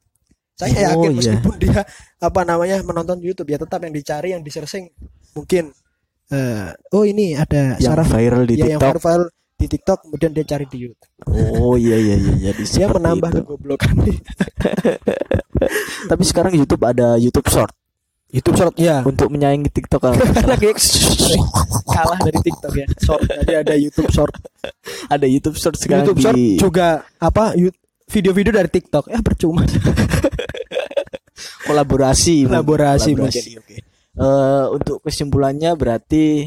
Saya 0.55 0.95
Oh, 0.95 1.03
yakin 1.05 1.11
iya. 1.11 1.19
meskipun 1.35 1.55
dia 1.59 1.83
apa 2.23 2.40
namanya 2.47 2.79
menonton 2.81 3.19
YouTube 3.19 3.51
ya 3.51 3.59
tetap 3.59 3.83
yang 3.83 3.90
dicari 3.90 4.31
yang 4.33 4.40
di 4.40 4.49
searching 4.49 4.87
mungkin 5.35 5.75
eh, 6.31 6.71
oh 6.95 7.03
ini 7.03 7.35
ada 7.35 7.75
Yang 7.77 7.85
saraf 7.85 8.07
viral 8.09 8.43
di 8.47 8.55
ya, 8.55 8.64
yang 8.64 8.71
TikTok. 8.79 9.03
viral 9.03 9.23
di 9.55 9.67
TikTok 9.67 9.99
kemudian 10.07 10.31
dia 10.31 10.45
cari 10.47 10.67
di 10.67 10.79
YouTube. 10.83 11.11
Oh 11.59 11.75
iya 11.75 11.99
iya 11.99 12.14
iya. 12.17 12.33
Jadi 12.51 12.62
Dia 12.62 12.87
seperti 12.87 12.95
menambah 12.97 13.29
itu. 13.31 13.38
kegoblokan. 13.43 13.95
Tapi 16.11 16.23
sekarang 16.25 16.53
YouTube 16.55 16.83
ada 16.85 17.17
YouTube 17.17 17.47
Short 17.51 17.73
YouTube 18.35 18.57
short 18.59 18.75
ya. 18.75 19.07
untuk 19.07 19.31
menyaingi 19.31 19.70
TikTok. 19.70 20.01
kalau 20.03 20.18
kalah 21.94 22.18
dari 22.18 22.38
TikTok 22.42 22.73
ya. 22.75 22.87
Short 22.99 23.23
jadi 23.31 23.53
ada 23.62 23.75
YouTube 23.79 24.11
short. 24.11 24.35
ada 25.14 25.27
YouTube 25.31 25.55
Short 25.55 25.79
sekarang 25.79 26.11
YouTube 26.11 26.20
short 26.27 26.35
di 26.35 26.59
juga 26.59 27.07
apa 27.23 27.55
video-video 28.11 28.51
dari 28.51 28.66
TikTok 28.66 29.07
ya 29.07 29.23
percuma. 29.23 29.62
kolaborasi. 31.64 32.51
Kolaborasi 32.51 33.11
Kolaborasi. 33.11 33.11
mungkin. 33.14 33.42
Oke. 33.62 33.77
Eh, 34.14 34.64
untuk 34.70 35.03
kesimpulannya 35.03 35.70
berarti 35.75 36.47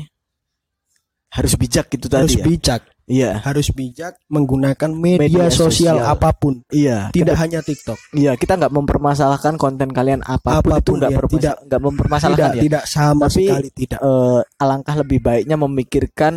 harus 1.35 1.53
bijak 1.59 1.91
gitu 1.91 2.07
Harus 2.11 2.35
tadi 2.35 2.39
ya. 2.39 2.45
bijak. 2.47 2.81
Iya. 3.07 3.39
harus 3.39 3.71
bijak 3.71 4.19
menggunakan 4.27 4.91
media, 4.91 5.23
Media 5.23 5.47
sosial, 5.47 5.95
sosial. 5.95 6.11
apa 6.11 6.35
pun, 6.35 6.59
Iya. 6.67 7.07
tidak 7.15 7.39
hanya 7.39 7.63
TikTok. 7.63 7.95
Iya, 8.11 8.35
kita 8.35 8.59
nggak 8.59 8.73
mempermasalahkan 8.75 9.55
konten 9.55 9.95
kalian 9.95 10.19
apa 10.27 10.59
pun, 10.59 10.75
itu 10.75 10.75
Apa 10.75 10.83
pun, 10.83 10.95
nggak 10.99 11.11
ya, 11.15 11.19
tidak- 11.31 11.59
nggak 11.65 11.81
mempermasalahkan 11.87 12.35
tidak, 12.51 12.57
ya. 12.59 12.63
tidak 12.67 12.83
sama 12.83 13.25
Tapi, 13.31 13.35
sekali 13.47 13.67
tidak. 13.71 13.99
Eh, 14.03 14.39
alangkah 14.59 14.95
lebih 14.99 15.19
baiknya 15.23 15.55
memikirkan 15.55 16.33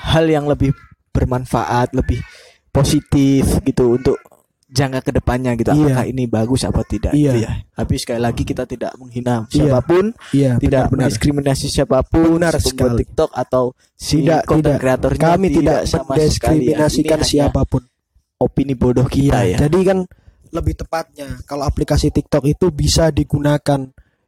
hal 0.00 0.24
yang 0.24 0.48
lebih 0.48 0.72
bermanfaat, 1.12 1.92
lebih 1.92 2.24
positif 2.68 3.44
gitu 3.60 3.96
untuk 3.96 4.16
jangka 4.66 5.00
ke 5.00 5.10
depannya 5.14 5.54
gitu. 5.54 5.70
Iya. 5.70 5.78
Apakah 5.94 6.04
ini 6.06 6.24
bagus 6.26 6.66
apa 6.66 6.82
tidak? 6.82 7.14
Iya. 7.14 7.32
gitu 7.32 7.38
ya. 7.46 7.50
Tapi 7.72 7.94
sekali 7.96 8.20
lagi 8.20 8.42
kita 8.42 8.66
tidak 8.66 8.92
menghina 8.98 9.46
Iya. 9.46 9.54
siapa 9.54 9.80
pun, 9.80 10.04
Iya, 10.34 10.50
tidak 10.58 10.62
benar-benar. 10.90 10.90
mendiskriminasi 11.06 11.66
siapa 11.70 11.98
pun, 12.02 12.38
Benar 12.38 12.54
sekali. 12.58 12.98
TikTok 13.06 13.30
atau 13.30 13.64
si 13.94 14.26
Tidak, 14.26 14.42
konten 14.44 14.74
tidak. 14.74 14.80
kreatornya 14.82 15.22
Kami 15.32 15.46
tidak 15.48 15.80
sama 15.86 15.86
sekali 15.86 16.02
ya. 16.02 16.10
mendiskriminasikan 16.10 17.18
hanya 17.20 17.28
siapa 17.28 17.62
pun. 17.62 17.82
Opini 18.36 18.74
bodoh 18.74 19.08
kita 19.08 19.42
Iya, 19.42 19.56
ya. 19.56 19.58
Jadi 19.64 19.78
kan 19.80 19.98
lebih 20.52 20.74
tepatnya 20.76 21.40
kalau 21.44 21.64
aplikasi 21.64 22.10
TikTok 22.10 22.44
itu 22.46 22.68
bisa 22.68 23.08
digunakan. 23.08 23.80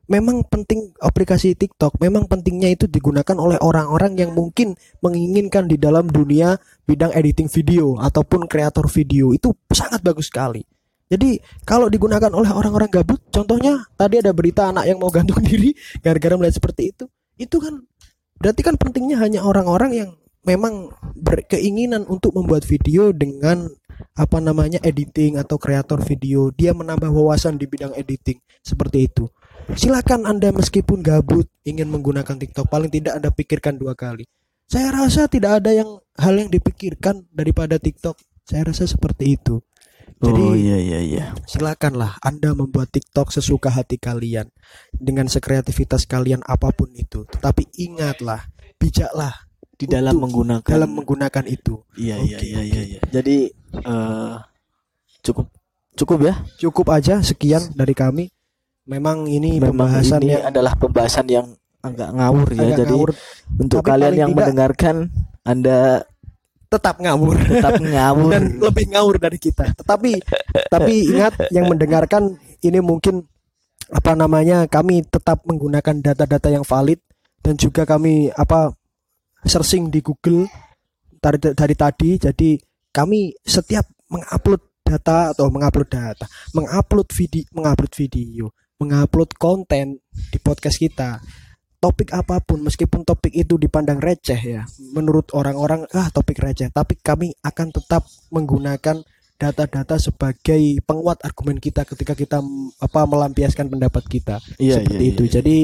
Memang 0.09 0.40
penting 0.49 0.97
aplikasi 1.05 1.53
TikTok, 1.53 2.01
memang 2.01 2.25
pentingnya 2.25 2.73
itu 2.73 2.88
digunakan 2.88 3.37
oleh 3.37 3.61
orang-orang 3.61 4.16
yang 4.16 4.33
mungkin 4.33 4.73
menginginkan 5.05 5.68
di 5.68 5.77
dalam 5.77 6.09
dunia 6.09 6.57
bidang 6.88 7.12
editing 7.12 7.53
video 7.53 8.01
ataupun 8.01 8.49
kreator 8.49 8.88
video. 8.88 9.37
Itu 9.37 9.53
sangat 9.68 10.01
bagus 10.01 10.33
sekali. 10.33 10.64
Jadi 11.12 11.37
kalau 11.68 11.92
digunakan 11.92 12.33
oleh 12.33 12.49
orang-orang 12.49 12.88
gabut, 12.88 13.21
contohnya 13.29 13.85
tadi 14.01 14.25
ada 14.25 14.33
berita 14.33 14.73
anak 14.73 14.88
yang 14.88 14.97
mau 14.97 15.12
gantung 15.12 15.44
diri 15.49 15.77
gara-gara 16.01 16.40
melihat 16.40 16.57
seperti 16.57 16.97
itu, 16.97 17.05
itu 17.37 17.61
kan 17.61 17.85
berarti 18.40 18.64
kan 18.64 18.81
pentingnya 18.81 19.21
hanya 19.21 19.44
orang-orang 19.44 19.92
yang 19.92 20.11
memang 20.49 20.88
berkeinginan 21.21 22.09
untuk 22.09 22.33
membuat 22.33 22.64
video 22.64 23.12
dengan 23.12 23.68
apa 24.16 24.40
namanya 24.40 24.81
editing 24.81 25.37
atau 25.37 25.61
kreator 25.61 26.01
video. 26.01 26.49
Dia 26.49 26.73
menambah 26.73 27.12
wawasan 27.12 27.61
di 27.61 27.68
bidang 27.68 27.92
editing 27.92 28.40
seperti 28.64 29.05
itu 29.05 29.29
silakan 29.76 30.24
anda 30.24 30.48
meskipun 30.54 31.04
gabut 31.04 31.48
ingin 31.64 31.88
menggunakan 31.90 32.37
TikTok 32.38 32.68
paling 32.68 32.88
tidak 32.88 33.20
anda 33.20 33.28
pikirkan 33.28 33.76
dua 33.76 33.92
kali 33.92 34.24
saya 34.68 34.92
rasa 34.92 35.28
tidak 35.28 35.64
ada 35.64 35.72
yang 35.72 36.00
hal 36.16 36.35
yang 36.37 36.48
dipikirkan 36.48 37.24
daripada 37.33 37.76
TikTok 37.81 38.16
saya 38.44 38.68
rasa 38.68 38.88
seperti 38.88 39.37
itu 39.37 39.61
Jadi 40.18 40.42
oh 40.42 40.57
iya 40.59 40.74
iya 40.83 40.98
iya. 40.98 41.24
silakanlah 41.46 42.18
Anda 42.18 42.50
membuat 42.50 42.90
TikTok 42.90 43.31
sesuka 43.31 43.70
hati 43.70 44.02
kalian 44.02 44.50
dengan 44.90 45.31
sekreativitas 45.31 46.11
kalian 46.11 46.42
apa 46.42 46.74
pun 46.74 46.90
itu. 46.90 47.22
Tetapi 47.22 47.70
ingatlah, 47.78 48.50
bijaklah 48.83 49.46
Di 49.78 49.87
dalam 49.87 50.18
Untuk- 50.18 50.42
menggunakan 50.42 50.66
dalam 50.74 50.90
menggunakan 50.90 51.44
itu. 51.46 51.87
Iya 51.94 52.18
iya 52.18 52.38
iya 52.42 52.59
oke. 52.59 52.66
iya 52.66 52.83
iya. 52.83 53.00
Jadi 53.14 53.37
eh 53.78 54.37
cukup 55.22 55.54
cukup 55.94 56.18
ya. 56.26 56.35
Cukup 56.66 56.87
aja 56.90 57.22
sekian 57.22 57.62
dari 57.78 57.94
kami. 57.94 58.26
Memang 58.88 59.29
ini 59.29 59.61
Memang 59.61 59.77
pembahasan 59.77 60.20
ini 60.24 60.33
yang 60.33 60.48
adalah 60.48 60.72
pembahasan 60.74 61.27
yang 61.29 61.46
agak 61.85 62.09
ngawur 62.09 62.48
ya. 62.51 62.72
agak 62.72 62.77
Jadi 62.83 62.96
ngawur, 62.96 63.11
untuk 63.61 63.81
Tapi 63.85 63.88
kalian 63.92 64.14
yang 64.16 64.31
tidak- 64.33 64.38
mendengarkan 64.40 64.96
Anda 65.44 65.79
tetap 66.68 66.96
ngawur. 67.01 67.37
tetap 67.37 67.77
ngawur. 67.81 68.31
dan 68.33 68.42
lebih 68.57 68.87
ngawur 68.88 69.16
dari 69.20 69.38
kita. 69.38 69.64
Tetapi 69.77 70.11
tapi 70.72 70.94
ingat 71.12 71.53
yang 71.53 71.68
mendengarkan 71.68 72.40
ini 72.64 72.81
mungkin 72.81 73.29
apa 73.88 74.12
namanya 74.12 74.64
kami 74.68 75.05
tetap 75.05 75.44
menggunakan 75.44 75.96
data-data 76.05 76.48
yang 76.48 76.64
valid 76.64 77.01
dan 77.40 77.57
juga 77.57 77.88
kami 77.88 78.29
apa 78.37 78.72
searching 79.44 79.88
di 79.88 80.05
Google 80.05 80.44
dari 81.16 81.40
dari 81.40 81.72
tadi 81.72 82.20
jadi 82.20 82.61
kami 82.92 83.33
setiap 83.40 83.88
mengupload 84.12 84.61
data 84.85 85.33
atau 85.33 85.48
mengupload 85.48 85.88
data, 85.88 86.24
mengupload 86.53 87.09
video, 87.12 87.44
mengupload 87.53 87.92
video, 87.92 88.44
mengupload 88.79 89.35
konten 89.35 89.99
di 90.31 90.38
podcast 90.38 90.79
kita 90.79 91.19
topik 91.79 92.11
apa 92.11 92.43
pun 92.43 92.62
meskipun 92.67 93.07
topik 93.07 93.31
itu 93.31 93.55
dipandang 93.55 94.03
receh 94.03 94.38
ya 94.38 94.62
menurut 94.95 95.31
orang-orang 95.35 95.87
ah 95.95 96.11
topik 96.11 96.43
receh 96.43 96.71
tapi 96.75 96.99
kami 96.99 97.31
akan 97.43 97.71
tetap 97.71 98.03
menggunakan 98.35 98.99
data-data 99.38 99.95
sebagai 100.03 100.83
penguat 100.83 101.23
argumen 101.23 101.62
kita 101.62 101.87
ketika 101.87 102.19
kita 102.19 102.43
apa 102.83 103.01
melampiaskan 103.07 103.71
pendapat 103.71 104.03
kita 104.11 104.43
Iya, 104.59 104.83
seperti 104.83 105.05
iya, 105.07 105.12
itu 105.14 105.23
iya. 105.23 105.33
jadi 105.38 105.57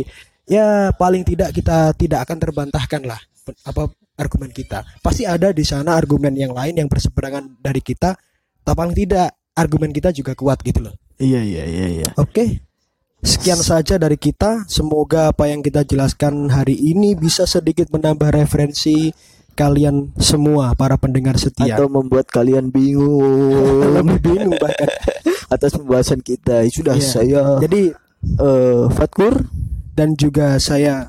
ya 0.47 0.67
paling 0.95 1.27
tidak 1.27 1.51
kita 1.51 1.91
tidak 1.99 2.23
akan 2.23 2.39
terbantahkan 2.39 3.03
lah 3.03 3.19
apa 3.67 3.91
argumen 4.15 4.55
kita 4.55 4.87
pasti 5.03 5.27
ada 5.27 5.51
di 5.51 5.67
sana 5.67 5.99
argumen 5.99 6.31
yang 6.39 6.55
lain 6.55 6.79
yang 6.79 6.87
berseberangan 6.87 7.59
dari 7.59 7.83
kita 7.83 8.15
tapi 8.63 8.77
paling 8.79 8.95
tidak 8.95 9.35
argumen 9.59 9.91
kita 9.91 10.15
juga 10.15 10.39
kuat 10.39 10.63
gitu 10.63 10.79
loh 10.87 10.95
Iya 11.19 11.41
iya 11.47 11.65
iya 11.67 11.87
iya. 12.03 12.09
Oke. 12.19 12.59
Sekian 13.25 13.57
saja 13.57 13.97
dari 13.97 14.21
kita. 14.21 14.69
Semoga 14.69 15.33
apa 15.33 15.49
yang 15.49 15.65
kita 15.65 15.81
jelaskan 15.83 16.53
hari 16.53 16.77
ini 16.77 17.17
bisa 17.17 17.49
sedikit 17.49 17.89
menambah 17.89 18.29
referensi 18.29 19.11
kalian 19.57 20.13
semua 20.21 20.77
para 20.77 21.01
pendengar 21.01 21.41
setia. 21.41 21.81
Atau 21.81 21.89
membuat 21.89 22.29
kalian 22.29 22.69
bingung 22.69 23.81
Lebih 23.97 24.19
bingung 24.21 24.61
bahkan. 24.61 24.93
atas 25.55 25.73
pembahasan 25.73 26.21
kita. 26.21 26.69
Sudah 26.69 27.01
Iya. 27.01 27.09
saya 27.09 27.43
Jadi 27.65 27.97
eh 28.25 28.85
Fatkur 28.93 29.49
dan 29.97 30.17
juga 30.21 30.61
saya 30.61 31.09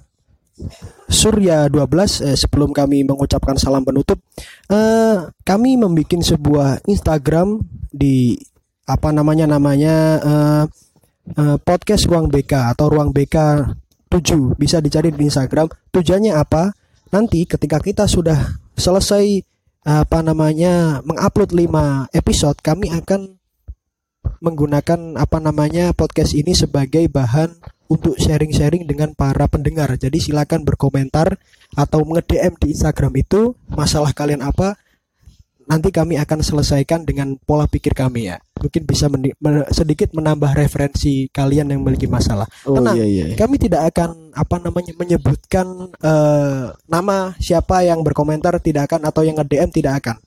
Surya 1.12 1.68
12 1.68 2.24
eh, 2.24 2.38
sebelum 2.40 2.72
kami 2.72 3.04
mengucapkan 3.04 3.60
salam 3.60 3.84
penutup 3.84 4.24
eh 4.72 5.20
kami 5.44 5.76
membuat 5.76 6.24
sebuah 6.24 6.80
Instagram 6.88 7.60
di 7.92 8.40
apa 8.88 9.12
namanya 9.12 9.52
namanya 9.52 9.96
eh, 10.24 10.64
eh, 11.34 11.58
podcast 11.62 12.06
Ruang 12.06 12.30
BK 12.30 12.78
atau 12.78 12.94
Ruang 12.94 13.10
BK 13.10 13.36
7 14.10 14.60
bisa 14.60 14.78
dicari 14.80 15.10
di 15.10 15.26
Instagram 15.26 15.68
tujuannya 15.90 16.38
apa 16.38 16.72
nanti 17.10 17.44
ketika 17.50 17.82
kita 17.82 18.06
sudah 18.06 18.62
selesai 18.78 19.42
apa 19.86 20.26
namanya 20.26 21.06
mengupload 21.06 21.54
5 21.54 22.10
episode 22.18 22.58
kami 22.62 22.90
akan 22.90 23.38
menggunakan 24.42 25.18
apa 25.18 25.38
namanya 25.38 25.94
podcast 25.94 26.34
ini 26.34 26.58
sebagai 26.58 27.06
bahan 27.10 27.54
untuk 27.86 28.18
sharing-sharing 28.18 28.90
dengan 28.90 29.14
para 29.14 29.46
pendengar. 29.46 29.94
Jadi 29.98 30.18
silakan 30.18 30.66
berkomentar 30.66 31.38
atau 31.78 32.02
nge-DM 32.02 32.58
di 32.58 32.74
Instagram 32.74 33.14
itu 33.22 33.54
masalah 33.70 34.12
kalian 34.12 34.42
apa 34.42 34.78
nanti 35.66 35.90
kami 35.90 36.18
akan 36.18 36.42
selesaikan 36.42 37.06
dengan 37.06 37.38
pola 37.46 37.70
pikir 37.70 37.94
kami 37.94 38.34
ya. 38.34 38.38
Mungkin 38.66 38.82
bisa 38.84 39.06
meni- 39.08 39.38
men- 39.38 39.70
sedikit 39.70 40.10
menambah 40.12 40.58
referensi 40.58 41.30
kalian 41.30 41.70
yang 41.70 41.86
memiliki 41.86 42.10
masalah. 42.10 42.50
Oh 42.66 42.82
Tenang, 42.82 42.98
iya 42.98 43.06
iya. 43.06 43.26
Kami 43.38 43.62
tidak 43.62 43.94
akan 43.94 44.34
apa 44.34 44.56
namanya 44.58 44.94
menyebutkan 44.98 45.66
eh, 45.96 46.66
nama 46.90 47.38
siapa 47.38 47.86
yang 47.86 48.02
berkomentar 48.02 48.58
tidak 48.58 48.90
akan 48.90 49.06
atau 49.06 49.22
yang 49.22 49.38
nge-DM 49.38 49.70
tidak 49.70 49.94
akan. 50.02 50.18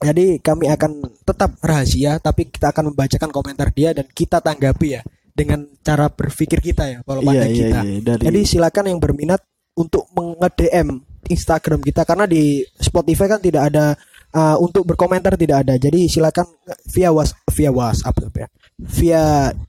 Jadi 0.00 0.40
kami 0.40 0.66
akan 0.66 0.92
tetap 1.22 1.60
rahasia 1.60 2.16
tapi 2.18 2.48
kita 2.48 2.72
akan 2.72 2.90
membacakan 2.90 3.30
komentar 3.30 3.68
dia 3.70 3.92
dan 3.92 4.08
kita 4.08 4.40
tanggapi 4.40 4.96
ya 4.96 5.02
dengan 5.30 5.62
cara 5.80 6.08
berpikir 6.08 6.58
kita 6.58 6.84
ya 6.88 6.98
kalau 7.04 7.20
Iya 7.20 7.28
pandang 7.28 7.50
iya 7.52 7.58
kita. 7.60 7.78
iya. 7.84 7.98
Dari 8.02 8.22
Jadi 8.26 8.40
silakan 8.48 8.84
yang 8.90 8.98
berminat 8.98 9.40
untuk 9.76 10.08
nge-DM 10.10 10.88
Instagram 11.28 11.80
kita 11.84 12.02
karena 12.02 12.24
di 12.24 12.64
Spotify 12.74 13.28
kan 13.28 13.38
tidak 13.38 13.62
ada 13.70 13.92
uh, 14.34 14.56
untuk 14.58 14.86
berkomentar 14.86 15.34
tidak 15.34 15.66
ada. 15.66 15.74
Jadi 15.76 16.06
silakan 16.06 16.46
via 16.90 17.10
was 17.10 17.34
via 17.50 17.70
WhatsApp 17.70 18.16
ya. 18.36 18.48
Via 18.80 19.24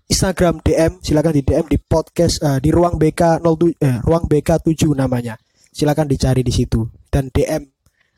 Instagram 0.08 0.64
DM 0.64 1.02
silakan 1.04 1.34
di 1.36 1.42
DM 1.44 1.66
di 1.68 1.78
podcast 1.82 2.40
uh, 2.46 2.58
di 2.62 2.70
ruang 2.72 2.96
BK 2.96 3.44
07 3.44 3.82
eh, 3.82 3.98
ruang 4.06 4.26
BK 4.30 4.50
7 4.64 4.96
namanya. 4.96 5.36
Silakan 5.72 6.08
dicari 6.08 6.44
di 6.44 6.52
situ 6.52 6.84
dan 7.08 7.32
DM 7.32 7.64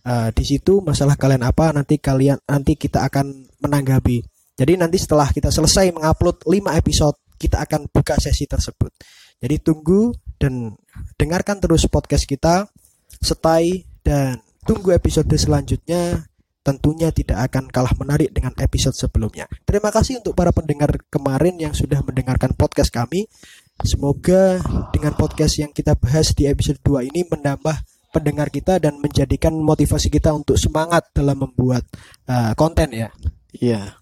uh, 0.05 0.29
di 0.33 0.43
situ 0.45 0.81
masalah 0.81 1.17
kalian 1.17 1.45
apa 1.45 1.73
nanti 1.73 1.97
kalian 2.01 2.37
nanti 2.49 2.77
kita 2.77 3.05
akan 3.07 3.49
menanggapi. 3.61 4.21
Jadi 4.53 4.77
nanti 4.77 5.01
setelah 5.01 5.29
kita 5.33 5.49
selesai 5.49 5.89
mengupload 5.97 6.45
5 6.45 6.79
episode 6.81 7.17
kita 7.41 7.65
akan 7.65 7.89
buka 7.89 8.21
sesi 8.21 8.45
tersebut. 8.45 8.93
Jadi 9.43 9.59
tunggu 9.59 10.15
dan 10.39 10.71
dengarkan 11.19 11.59
terus 11.59 11.83
podcast 11.91 12.23
kita, 12.23 12.69
stay 13.19 13.83
dan 14.05 14.39
tunggu 14.63 14.95
episode 14.95 15.27
selanjutnya. 15.35 16.32
Tentunya 16.63 17.11
tidak 17.11 17.51
akan 17.51 17.67
kalah 17.67 17.91
menarik 17.99 18.31
dengan 18.31 18.55
episode 18.55 18.95
sebelumnya. 18.95 19.51
Terima 19.67 19.91
kasih 19.91 20.23
untuk 20.23 20.31
para 20.31 20.55
pendengar 20.55 20.95
kemarin 21.11 21.59
yang 21.59 21.75
sudah 21.75 21.99
mendengarkan 21.99 22.55
podcast 22.55 22.87
kami. 22.87 23.27
Semoga 23.83 24.63
dengan 24.95 25.11
podcast 25.19 25.59
yang 25.59 25.75
kita 25.75 25.99
bahas 25.99 26.31
di 26.31 26.47
episode 26.47 26.79
2 26.87 27.11
ini 27.11 27.27
menambah 27.27 27.83
pendengar 28.15 28.47
kita 28.47 28.77
dan 28.79 29.01
menjadikan 29.01 29.51
motivasi 29.57 30.07
kita 30.07 30.31
untuk 30.31 30.55
semangat 30.55 31.09
dalam 31.11 31.43
membuat 31.43 31.83
uh, 32.29 32.55
konten 32.55 32.93
ya. 32.93 33.09
Iya. 33.51 33.97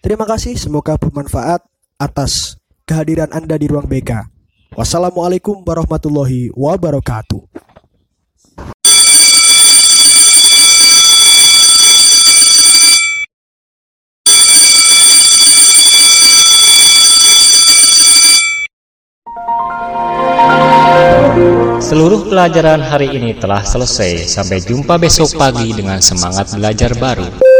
Terima 0.00 0.24
kasih, 0.24 0.56
semoga 0.56 0.96
bermanfaat 0.96 1.62
atas 2.00 2.58
kehadiran 2.88 3.30
Anda 3.30 3.60
di 3.60 3.70
ruang 3.70 3.86
BK. 3.86 4.26
Wassalamualaikum 4.72 5.60
warahmatullahi 5.62 6.48
wabarakatuh. 6.56 7.71
Seluruh 21.92 22.24
pelajaran 22.24 22.80
hari 22.80 23.12
ini 23.12 23.36
telah 23.36 23.60
selesai. 23.60 24.24
Sampai 24.24 24.64
jumpa 24.64 24.96
besok 24.96 25.36
pagi 25.36 25.76
dengan 25.76 26.00
semangat 26.00 26.56
belajar 26.56 26.96
baru. 26.96 27.51